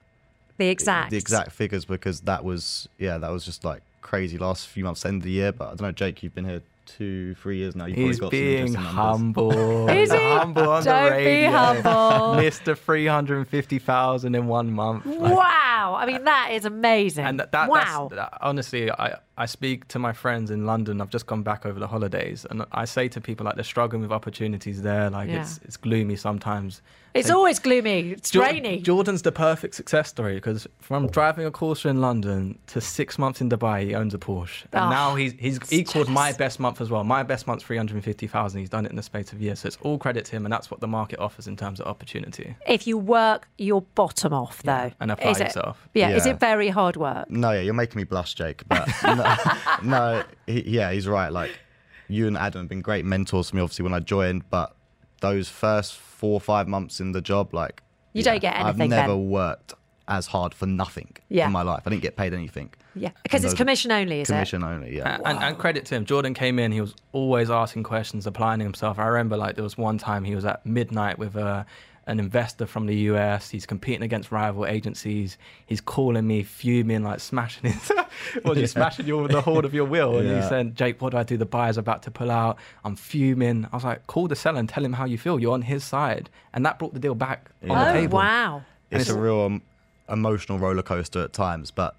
[0.59, 4.66] the exact the exact figures because that was yeah that was just like crazy last
[4.68, 5.52] few months end of the year.
[5.52, 7.84] But I don't know, Jake, you've been here two, three years now.
[7.84, 9.88] You've He's got being some humble.
[9.90, 10.16] Is he?
[10.16, 11.48] Humble on Don't the radio.
[11.50, 12.34] be humble.
[12.36, 15.04] Mister three hundred and fifty thousand in one month.
[15.06, 15.96] Like, Wow.
[15.98, 17.24] I mean, that is amazing.
[17.24, 18.09] and that, that wow.
[18.11, 21.00] that's, that- honestly, I, I speak to my friends in London.
[21.00, 24.02] I've just gone back over the holidays, and I say to people like they're struggling
[24.02, 25.09] with opportunities there.
[25.11, 25.42] Like Yeah.
[25.42, 26.80] it's it's gloomy sometimes.
[27.14, 28.11] It's Like, always gloomy.
[28.12, 28.80] It's Jor- rainy.
[28.80, 33.40] Jordan's the perfect success story because from driving a Corsa in London to six months
[33.40, 36.80] in Dubai, he owns a Porsche, and Oh, now he's he's equaled my best month
[36.80, 37.04] as well.
[37.04, 38.61] My best month's three hundred and fifty thousand.
[38.61, 40.52] He's done it in the space of years, so it's all credit to him, and
[40.52, 42.56] that's what the market offers in terms of opportunity.
[42.66, 45.88] if you work your bottom off, though, and apply is it- yourself.
[45.94, 47.30] Yeah, is it very hard work?
[47.30, 48.62] No, yeah, you're making me blush, Jake.
[48.68, 49.34] But no,
[49.82, 51.32] no he, yeah, he's right.
[51.32, 51.50] Like
[52.09, 54.48] you and Adam have been great mentors for me, obviously when I joined.
[54.50, 54.74] But
[55.20, 57.77] those first four or five months in the job, like
[58.12, 58.83] You yeah, don't get anything.
[58.83, 59.29] I've never then.
[59.31, 59.75] worked
[60.09, 61.47] as hard for nothing Yeah.
[61.47, 61.83] in my life.
[61.87, 62.71] I didn't get paid anything.
[62.95, 64.33] Yeah, because it's commission only, is it?
[64.33, 65.16] Commission only, yeah.
[65.16, 66.73] And, and, and credit to him, Jordan came in.
[66.73, 68.99] He was always asking questions, applying himself.
[68.99, 71.64] I remember like there was one time he was at midnight with a,
[72.09, 73.50] an investor from the US.
[73.50, 75.38] He's competing against rival agencies.
[75.66, 77.92] He's calling me, fuming, like smashing his,
[78.44, 80.18] was he smashing you with the hold of your will?
[80.18, 81.36] And he said, "Jake, what do I do?
[81.36, 82.56] The buyer's about to pull out.
[82.84, 85.38] I'm fuming." I was like, "Call the seller and tell him how you feel.
[85.38, 87.84] You're on his side." And that brought the deal back on Yeah.
[87.84, 88.18] the Oh, table.
[88.18, 88.62] wow.
[88.90, 89.62] It's a real um,
[90.09, 91.94] emotional roller coaster at times, but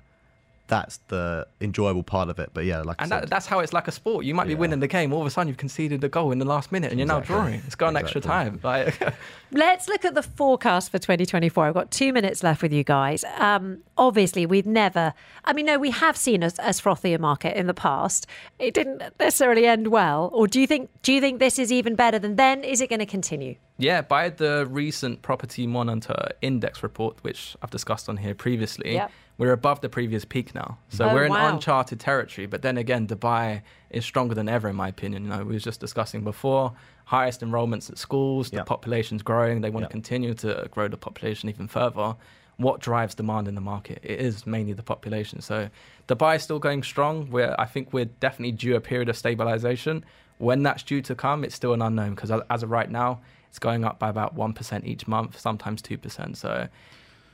[0.70, 2.52] that's the enjoyable part of it.
[2.54, 4.24] But yeah, like And I that, said, that's how it's like a sport.
[4.24, 6.40] You might be winning the game, all of a sudden you've conceded a goal in
[6.40, 7.36] the last minute, and you're Exactly.
[7.36, 7.62] now drawing.
[7.66, 8.60] It's gone extra time.
[8.64, 9.02] Like,
[9.52, 11.66] Let's look at the forecast for 2024.
[11.68, 13.26] I've got two minutes left with you guys.
[13.40, 15.14] Um, obviously, we've never,
[15.44, 18.28] I mean, no, we have seen as, as frothy a market in the past.
[18.60, 20.30] It didn't necessarily end well.
[20.34, 22.64] Or do you think, do you think this is even better than then?
[22.64, 23.56] Is it going to continue?
[23.80, 29.12] Yeah, by the recent Property Monitor Index report, which I've discussed on here previously, Yep.
[29.40, 30.78] We're above the previous peak now.
[30.90, 31.48] So Oh, we're in wow.
[31.48, 32.46] uncharted territory.
[32.46, 35.24] But then again, Dubai is stronger than ever, in my opinion.
[35.24, 36.74] You know, we were just discussing before
[37.06, 38.66] highest enrollments at schools, the Yep.
[38.66, 39.62] population's growing.
[39.62, 39.90] They want Yep.
[39.90, 42.16] to continue to grow the population even further.
[42.58, 44.00] What drives demand in the market?
[44.04, 45.40] It is mainly the population.
[45.40, 45.70] So
[46.10, 47.30] Dubai is still going strong.
[47.32, 50.04] We're, I think we're definitely due a period of stabilization.
[50.40, 53.60] When that's due to come, it's still an unknown because as of right now, it's
[53.60, 56.36] going up by about 1% each month, sometimes 2%.
[56.36, 56.68] So,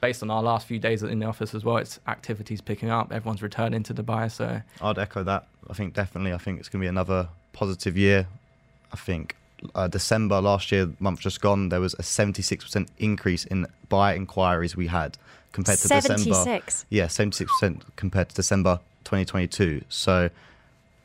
[0.02, 3.12] based on our last few days in the office as well, it's activities picking up.
[3.12, 4.32] Everyone's returning to Dubai.
[4.32, 5.48] So, I'd echo that.
[5.70, 6.34] I think definitely.
[6.34, 8.28] I think it's going to be another positive year.
[8.91, 9.36] I think
[9.74, 14.76] uh, December last year, month just gone, there was a 76% increase in buy inquiries
[14.76, 15.18] we had
[15.52, 16.34] compared to December.
[16.34, 16.86] 76?
[16.89, 19.84] Yeah, 76% compared to December 2022.
[19.89, 20.30] So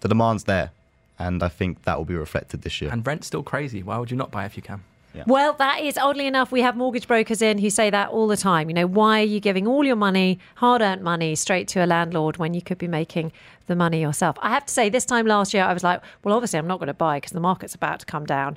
[0.00, 0.72] the demand's there,
[1.18, 2.90] and I think that will be reflected this year.
[2.90, 3.82] and rent's still crazy.
[3.82, 4.82] Why would you not buy if you can?
[5.26, 8.36] Well, that is oddly enough, we have mortgage brokers in who say that all the
[8.36, 8.68] time.
[8.70, 11.86] You know, why are you giving all your money, hard earned money, straight to a
[11.86, 13.32] landlord when you could be making
[13.66, 14.36] the money yourself?
[14.40, 16.78] I have to say, this time last year, I was like, well, obviously, I'm not
[16.78, 18.56] going to buy because the market's about to come down.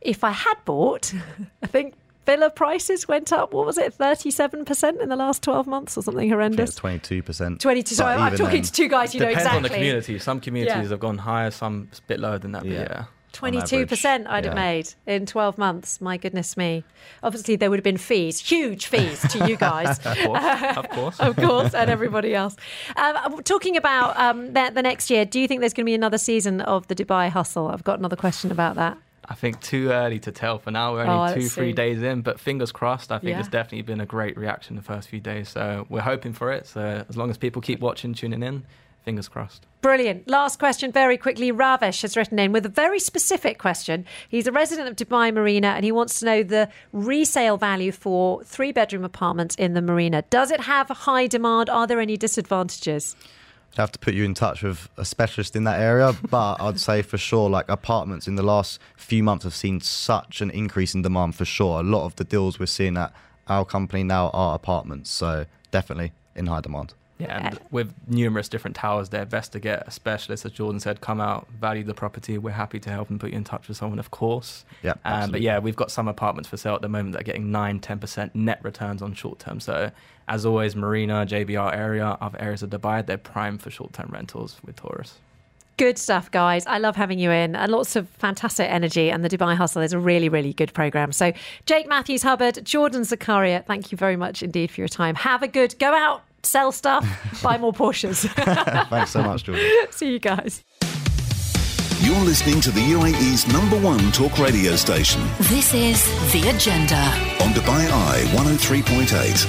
[0.00, 1.12] If I had bought,
[1.62, 1.94] I think
[2.26, 6.28] villa prices went up, what was it, 37% in the last 12 months or something
[6.28, 6.74] horrendous?
[6.74, 7.60] Twenty-two percent.
[7.60, 7.94] 22.
[7.94, 9.28] So I'm talking to two guys who know exactly.
[9.28, 9.56] Depends exactly.
[9.56, 10.18] on the community.
[10.18, 10.88] Some communities Yeah.
[10.88, 12.62] have gone higher, some a bit lower than that.
[12.62, 12.80] But Yeah.
[12.90, 13.04] yeah.
[13.36, 16.00] Twenty-two percent I'd have made in twelve months.
[16.00, 16.84] My goodness me!
[17.22, 20.44] Obviously, there would have been fees, huge fees to you guys, Of course.
[20.76, 21.20] Of course.
[21.20, 22.56] of course, and everybody else.
[22.96, 25.94] Um, talking about um, the, the next year, do you think there's going to be
[25.94, 27.68] another season of the Dubai Hustle?
[27.68, 28.96] I've got another question about that.
[29.28, 30.94] I think too early to tell for now.
[30.94, 31.74] We're Oh, only two, three see.
[31.74, 33.10] days in, but fingers crossed.
[33.10, 33.34] I think Yeah.
[33.36, 35.48] there's definitely been a great reaction the first few days.
[35.48, 36.66] So we're hoping for it.
[36.68, 38.64] So as long as people keep watching, tuning in,
[39.06, 39.64] Fingers crossed.
[39.82, 40.26] Brilliant.
[40.26, 41.52] Last question, very quickly.
[41.52, 44.04] Ravesh has written in with a very specific question.
[44.28, 48.42] He's a resident of Dubai Marina and he wants to know the resale value for
[48.42, 50.22] three bedroom apartments in the marina.
[50.28, 51.70] Does it have high demand?
[51.70, 53.14] Are there any disadvantages?
[53.74, 56.80] I'd have to put you in touch with a specialist in that area, but I'd
[56.80, 60.96] say for sure, like apartments in the last few months have seen such an increase
[60.96, 61.78] in demand for sure.
[61.78, 63.12] A lot of the deals we're seeing at
[63.46, 66.94] our company now are apartments, so definitely in high demand.
[67.18, 71.00] Yeah, and with numerous different towers there, best to get a specialist, as Jordan said,
[71.00, 72.36] come out, value the property.
[72.36, 74.64] We're happy to help and put you in touch with someone, of course.
[74.82, 74.94] Yeah.
[75.04, 77.50] Um, but yeah, we've got some apartments for sale at the moment that are getting
[77.50, 79.60] 9 10% net returns on short term.
[79.60, 79.90] So,
[80.28, 84.60] as always, Marina, JBR area, other areas of Dubai, they're prime for short term rentals
[84.64, 85.18] with tourists.
[85.78, 86.66] Good stuff, guys.
[86.66, 87.54] I love having you in.
[87.54, 89.10] And lots of fantastic energy.
[89.10, 91.12] And the Dubai Hustle is a really, really good program.
[91.12, 91.32] So,
[91.64, 95.14] Jake Matthews Hubbard, Jordan Zakaria, thank you very much indeed for your time.
[95.14, 97.06] Have a good go out sell stuff,
[97.42, 98.28] buy more Porsches.
[98.90, 99.70] Thanks so much, Jordan.
[99.90, 100.64] See you guys.
[102.00, 105.22] You're listening to the UAE's number one talk radio station.
[105.40, 107.02] This is The Agenda.
[107.42, 109.46] On Dubai Eye 103.8.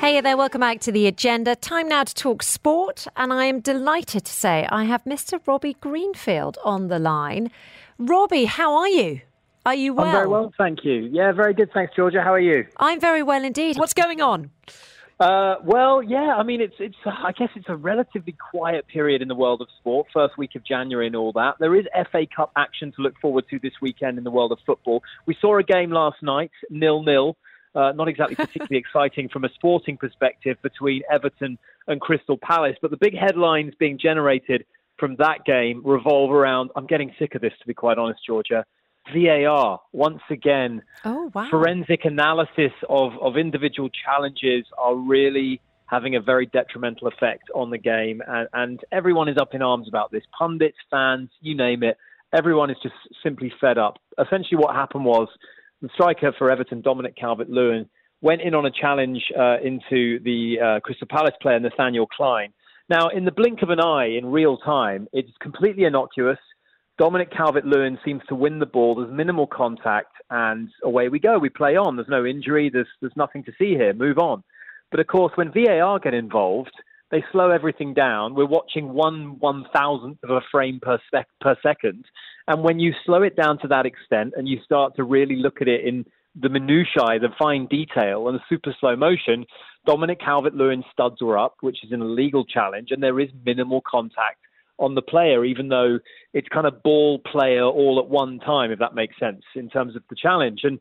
[0.00, 1.56] Hey there, welcome back to the agenda.
[1.56, 5.40] Time now to talk sport, and I am delighted to say I have Mr.
[5.46, 7.50] Robbie Greenfield on the line.
[7.98, 9.22] Robbie, how are you?
[9.64, 10.06] Are you well?
[10.06, 11.08] I'm very well, thank you.
[11.10, 12.20] Yeah, very good, thanks, Georgia.
[12.22, 12.66] How are you?
[12.76, 13.78] I'm very well indeed.
[13.78, 14.50] What's going on?
[15.18, 16.96] Uh, well, yeah, I mean, it's it's.
[17.06, 20.08] I guess it's a relatively quiet period in the world of sport.
[20.12, 21.54] First week of January and all that.
[21.58, 24.58] There is FA Cup action to look forward to this weekend in the world of
[24.66, 25.02] football.
[25.24, 27.36] We saw a game last night, nil nil.
[27.74, 31.58] Uh, not exactly particularly exciting from a sporting perspective between Everton
[31.88, 34.66] and Crystal Palace, but the big headlines being generated
[34.98, 36.70] from that game revolve around.
[36.76, 38.64] I'm getting sick of this, to be quite honest, Georgia.
[39.14, 40.82] VAR once again.
[41.04, 41.48] Oh wow!
[41.50, 47.78] Forensic analysis of of individual challenges are really having a very detrimental effect on the
[47.78, 50.22] game, and, and everyone is up in arms about this.
[50.36, 51.96] Pundits, fans, you name it.
[52.32, 53.98] Everyone is just simply fed up.
[54.18, 55.28] Essentially, what happened was
[55.80, 57.88] the striker for Everton, Dominic Calvert-Lewin,
[58.20, 62.52] went in on a challenge uh, into the uh, Crystal Palace player Nathaniel Clyne.
[62.88, 66.38] Now, in the blink of an eye, in real time, it's completely innocuous.
[66.98, 68.94] Dominic Calvert Lewin seems to win the ball.
[68.94, 71.38] There's minimal contact, and away we go.
[71.38, 71.96] We play on.
[71.96, 72.70] There's no injury.
[72.72, 73.92] There's, there's nothing to see here.
[73.92, 74.42] Move on.
[74.90, 76.72] But of course, when VAR get involved,
[77.10, 78.34] they slow everything down.
[78.34, 82.06] We're watching one one thousandth of a frame per sec- per second,
[82.48, 85.60] and when you slow it down to that extent, and you start to really look
[85.60, 86.06] at it in
[86.40, 89.44] the minutiae, the fine detail, and the super slow motion,
[89.86, 94.38] Dominic Calvert-Lewin studs were up, which is an illegal challenge, and there is minimal contact
[94.78, 95.98] on the player, even though
[96.32, 99.96] it's kind of ball player all at one time, if that makes sense in terms
[99.96, 100.60] of the challenge.
[100.64, 100.78] And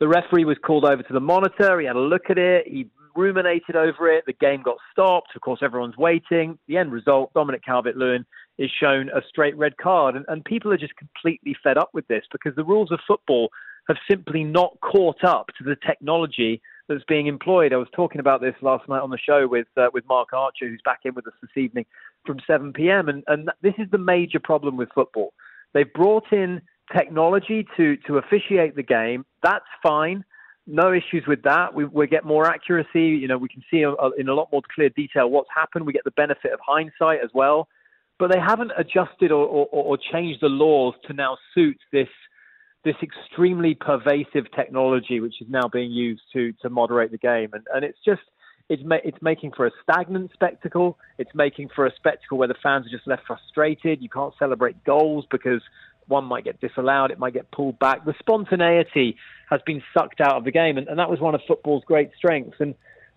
[0.00, 1.80] the referee was called over to the monitor.
[1.80, 2.66] He had a look at it.
[2.66, 4.24] He ruminated over it.
[4.26, 5.30] The game got stopped.
[5.34, 6.58] Of course, everyone's waiting.
[6.68, 8.24] The end result, Dominic Calvert Lewin
[8.58, 10.14] is shown a straight red card.
[10.14, 13.50] And, and people are just completely fed up with this because the rules of football
[13.88, 17.72] have simply not caught up to the technology that's being employed.
[17.72, 20.68] I was talking about this last night on the show with uh, with Mark Archer,
[20.68, 21.86] who's back in with us this evening
[22.26, 23.08] from 7 p.m.
[23.08, 25.32] And, and this is the major problem with football.
[25.74, 26.62] They've brought in
[26.96, 29.26] technology to to officiate the game.
[29.42, 30.24] That's fine.
[30.66, 31.74] No issues with that.
[31.74, 33.04] We, we get more accuracy.
[33.06, 33.84] You know, we can see
[34.18, 35.86] in a lot more clear detail what's happened.
[35.86, 37.68] We get the benefit of hindsight as well.
[38.18, 42.08] But they haven't adjusted or, or, or changed the laws to now suit this
[42.84, 47.50] this extremely pervasive technology which is now being used to to moderate the game.
[47.52, 48.22] And and it's just
[48.68, 50.98] it's ma- it's making for a stagnant spectacle.
[51.18, 54.02] It's making for a spectacle where the fans are just left frustrated.
[54.02, 55.62] You can't celebrate goals because
[56.06, 58.04] one might get disallowed it might get pulled back.
[58.04, 59.16] The spontaneity
[59.50, 62.10] has been sucked out of the game and, and that was one of football's great
[62.16, 62.56] strengths.
[62.60, 62.74] And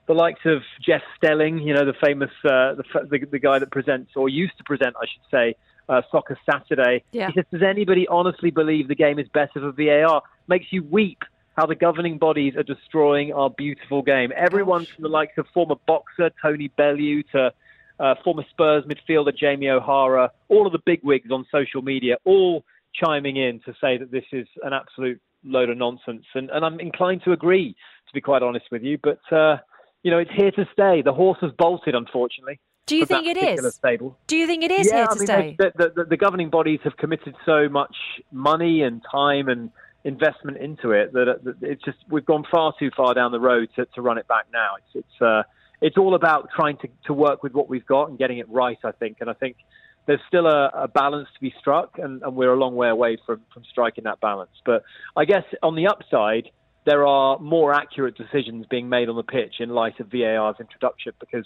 [0.08, 3.72] the likes of Jeff Stelling, you know, the famous uh, the, the, the guy that
[3.72, 5.56] presents or used to present, I should say,
[5.92, 7.04] uh, Soccer Saturday.
[7.12, 7.28] Yeah.
[7.28, 10.24] He says, Does anybody honestly believe the game is better for VAR?
[10.48, 11.20] Makes you weep
[11.58, 14.32] how the governing bodies are destroying our beautiful game.
[14.36, 17.52] Everyone from the likes of former boxer Tony Bellew to
[18.00, 22.64] uh, former Spurs midfielder Jamie O'Hara, all of the big wigs on social media, all
[22.94, 26.26] chiming in to say that this is an absolute load of nonsense.
[26.34, 27.76] And, and I'm inclined to agree,
[28.08, 28.98] to be quite honest with you.
[29.04, 29.58] But, uh,
[30.04, 31.02] you know, it's here to stay.
[31.04, 32.60] The horse has bolted, unfortunately.
[32.92, 33.76] Do you think it is?
[33.76, 34.18] Stable.
[34.28, 35.56] Do you think it is yeah, here to I mean, stay?
[35.58, 37.96] The, the, the, the, governing bodies have committed so much
[38.34, 39.72] money and time and
[40.04, 43.86] investment into it that it's just we've gone far too far down the road to,
[43.96, 44.76] to run it back now.
[44.78, 45.44] It's it's uh,
[45.80, 48.78] it's all about trying to, to work with what we've got and getting it right.
[48.84, 49.56] I think, and I think
[50.06, 53.18] there's still a, a balance to be struck, and, and we're a long way away
[53.26, 54.52] from from striking that balance.
[54.66, 54.84] But
[55.16, 56.50] I guess on the upside
[56.86, 61.14] there are more accurate decisions being made on the pitch in light of VAR's introduction
[61.20, 61.46] because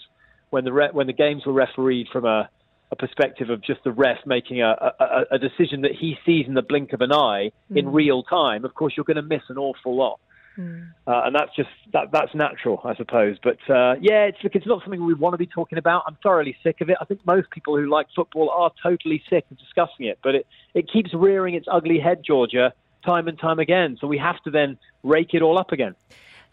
[0.49, 2.49] when the re- when the games were refereed from a,
[2.91, 6.53] a perspective of just the ref making a, a, a decision that he sees in
[6.53, 7.77] the blink of an eye mm.
[7.77, 10.19] in real time, of course you're going to miss an awful lot.
[10.57, 10.91] Mm.
[11.05, 13.37] Uh, and that's just that that's natural, I suppose.
[13.43, 16.03] But uh, yeah, it's look, it's not something we want to be talking about.
[16.07, 16.97] I'm thoroughly sick of it.
[17.01, 20.19] I think most people who like football are totally sick of discussing it.
[20.23, 22.73] But it it keeps rearing its ugly head, Georgia,
[23.05, 23.97] time and time again.
[23.99, 25.95] So we have to then rake it all up again.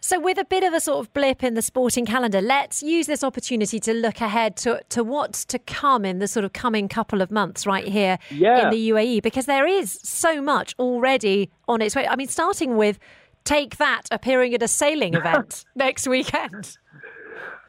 [0.05, 3.07] So, with a bit of a sort of blip in the sporting calendar, let's use
[3.07, 6.89] this opportunity to look ahead to, to what's to come in the sort of coming
[6.89, 8.65] couple of months right here yeah.
[8.65, 12.05] in the UAE, because there is so much already on its way.
[12.05, 12.99] I mean, starting with
[13.45, 16.77] Take That appearing at a sailing event next weekend.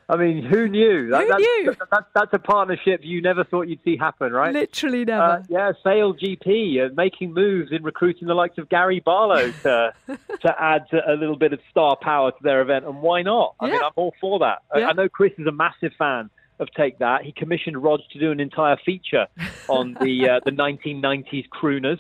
[0.08, 1.08] I mean, who knew?
[1.10, 1.64] That, who that's, knew?
[1.66, 4.52] That, that, that's a partnership you never thought you'd see happen, right?
[4.52, 5.22] Literally never.
[5.22, 9.94] Uh, yeah, Sail GP uh, making moves in recruiting the likes of Gary Barlow to
[10.06, 13.54] to add a little bit of star power to their event, and why not?
[13.60, 13.72] I yeah.
[13.72, 14.58] mean, I'm all for that.
[14.74, 14.86] Yeah.
[14.86, 16.30] I, I know Chris is a massive fan
[16.60, 17.22] of Take That.
[17.22, 19.26] He commissioned Rog to do an entire feature
[19.68, 21.98] on the uh, the 1990s crooners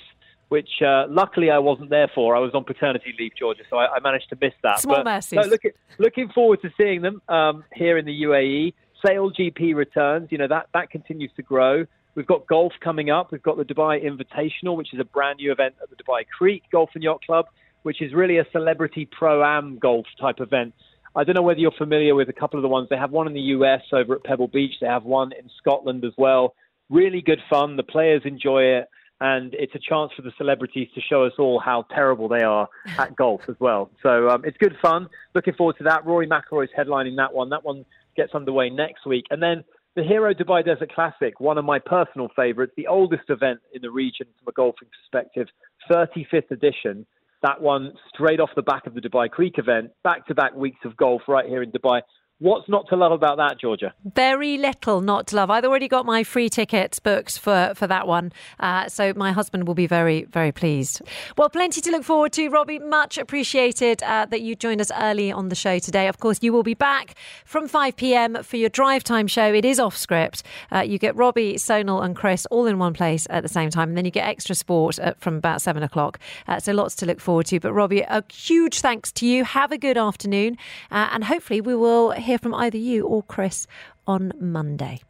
[0.54, 2.36] which uh, luckily I wasn't there for.
[2.36, 4.78] I was on paternity leave, Georgia, so I, I managed to miss that.
[4.78, 5.40] Small but, mercies.
[5.42, 5.62] No, look,
[5.98, 8.72] looking forward to seeing them um, here in the UAE.
[9.04, 10.28] Sail GP returns.
[10.30, 11.86] You know that that continues to grow.
[12.14, 13.32] We've got golf coming up.
[13.32, 16.62] We've got the Dubai Invitational, which is a brand new event at the Dubai Creek
[16.70, 17.46] Golf and Yacht Club,
[17.82, 20.72] which is really a celebrity pro am golf type event.
[21.16, 22.88] I don't know whether you're familiar with a couple of the ones.
[22.90, 24.74] They have one in the US over at Pebble Beach.
[24.80, 26.54] They have one in Scotland as well.
[26.90, 27.74] Really good fun.
[27.74, 28.88] The players enjoy it
[29.24, 32.68] and it's a chance for the celebrities to show us all how terrible they are
[32.98, 33.90] at golf as well.
[34.02, 35.08] So um, it's good fun.
[35.34, 36.04] Looking forward to that.
[36.04, 37.48] Rory McIlroy is headlining that one.
[37.48, 37.86] That one
[38.18, 39.64] gets underway next week, and then
[39.96, 43.90] the Hero Dubai Desert Classic, one of my personal favourites, the oldest event in the
[43.90, 45.46] region from a golfing perspective,
[45.90, 47.06] 35th edition.
[47.42, 50.80] That one straight off the back of the Dubai Creek event, back to back weeks
[50.84, 52.02] of golf right here in Dubai.
[52.44, 53.94] What's not to love about that, Georgia?
[54.04, 55.48] Very little not to love.
[55.48, 58.32] I've already got my free tickets booked for, for that one.
[58.60, 61.00] Uh, so my husband will be very, very pleased.
[61.38, 62.80] Well, plenty to look forward to, Robbie.
[62.80, 66.06] Much appreciated uh, that you joined us early on the show today.
[66.06, 67.14] Of course, you will be back
[67.46, 68.42] from 5 p.m.
[68.42, 69.50] for your drive time show.
[69.50, 70.42] It is off script.
[70.70, 73.88] Uh, you get Robbie, Sonal, and Chris all in one place at the same time.
[73.88, 76.20] And then you get extra sport from about 7 o'clock.
[76.46, 77.58] Uh, so lots to look forward to.
[77.58, 79.44] But, Robbie, a huge thanks to you.
[79.44, 80.58] Have a good afternoon.
[80.90, 83.68] Uh, and hopefully, we will hear from either you or Chris
[84.08, 85.00] on Monday.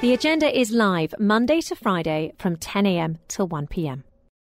[0.00, 4.04] The agenda is live Monday to Friday from 10am till 1pm.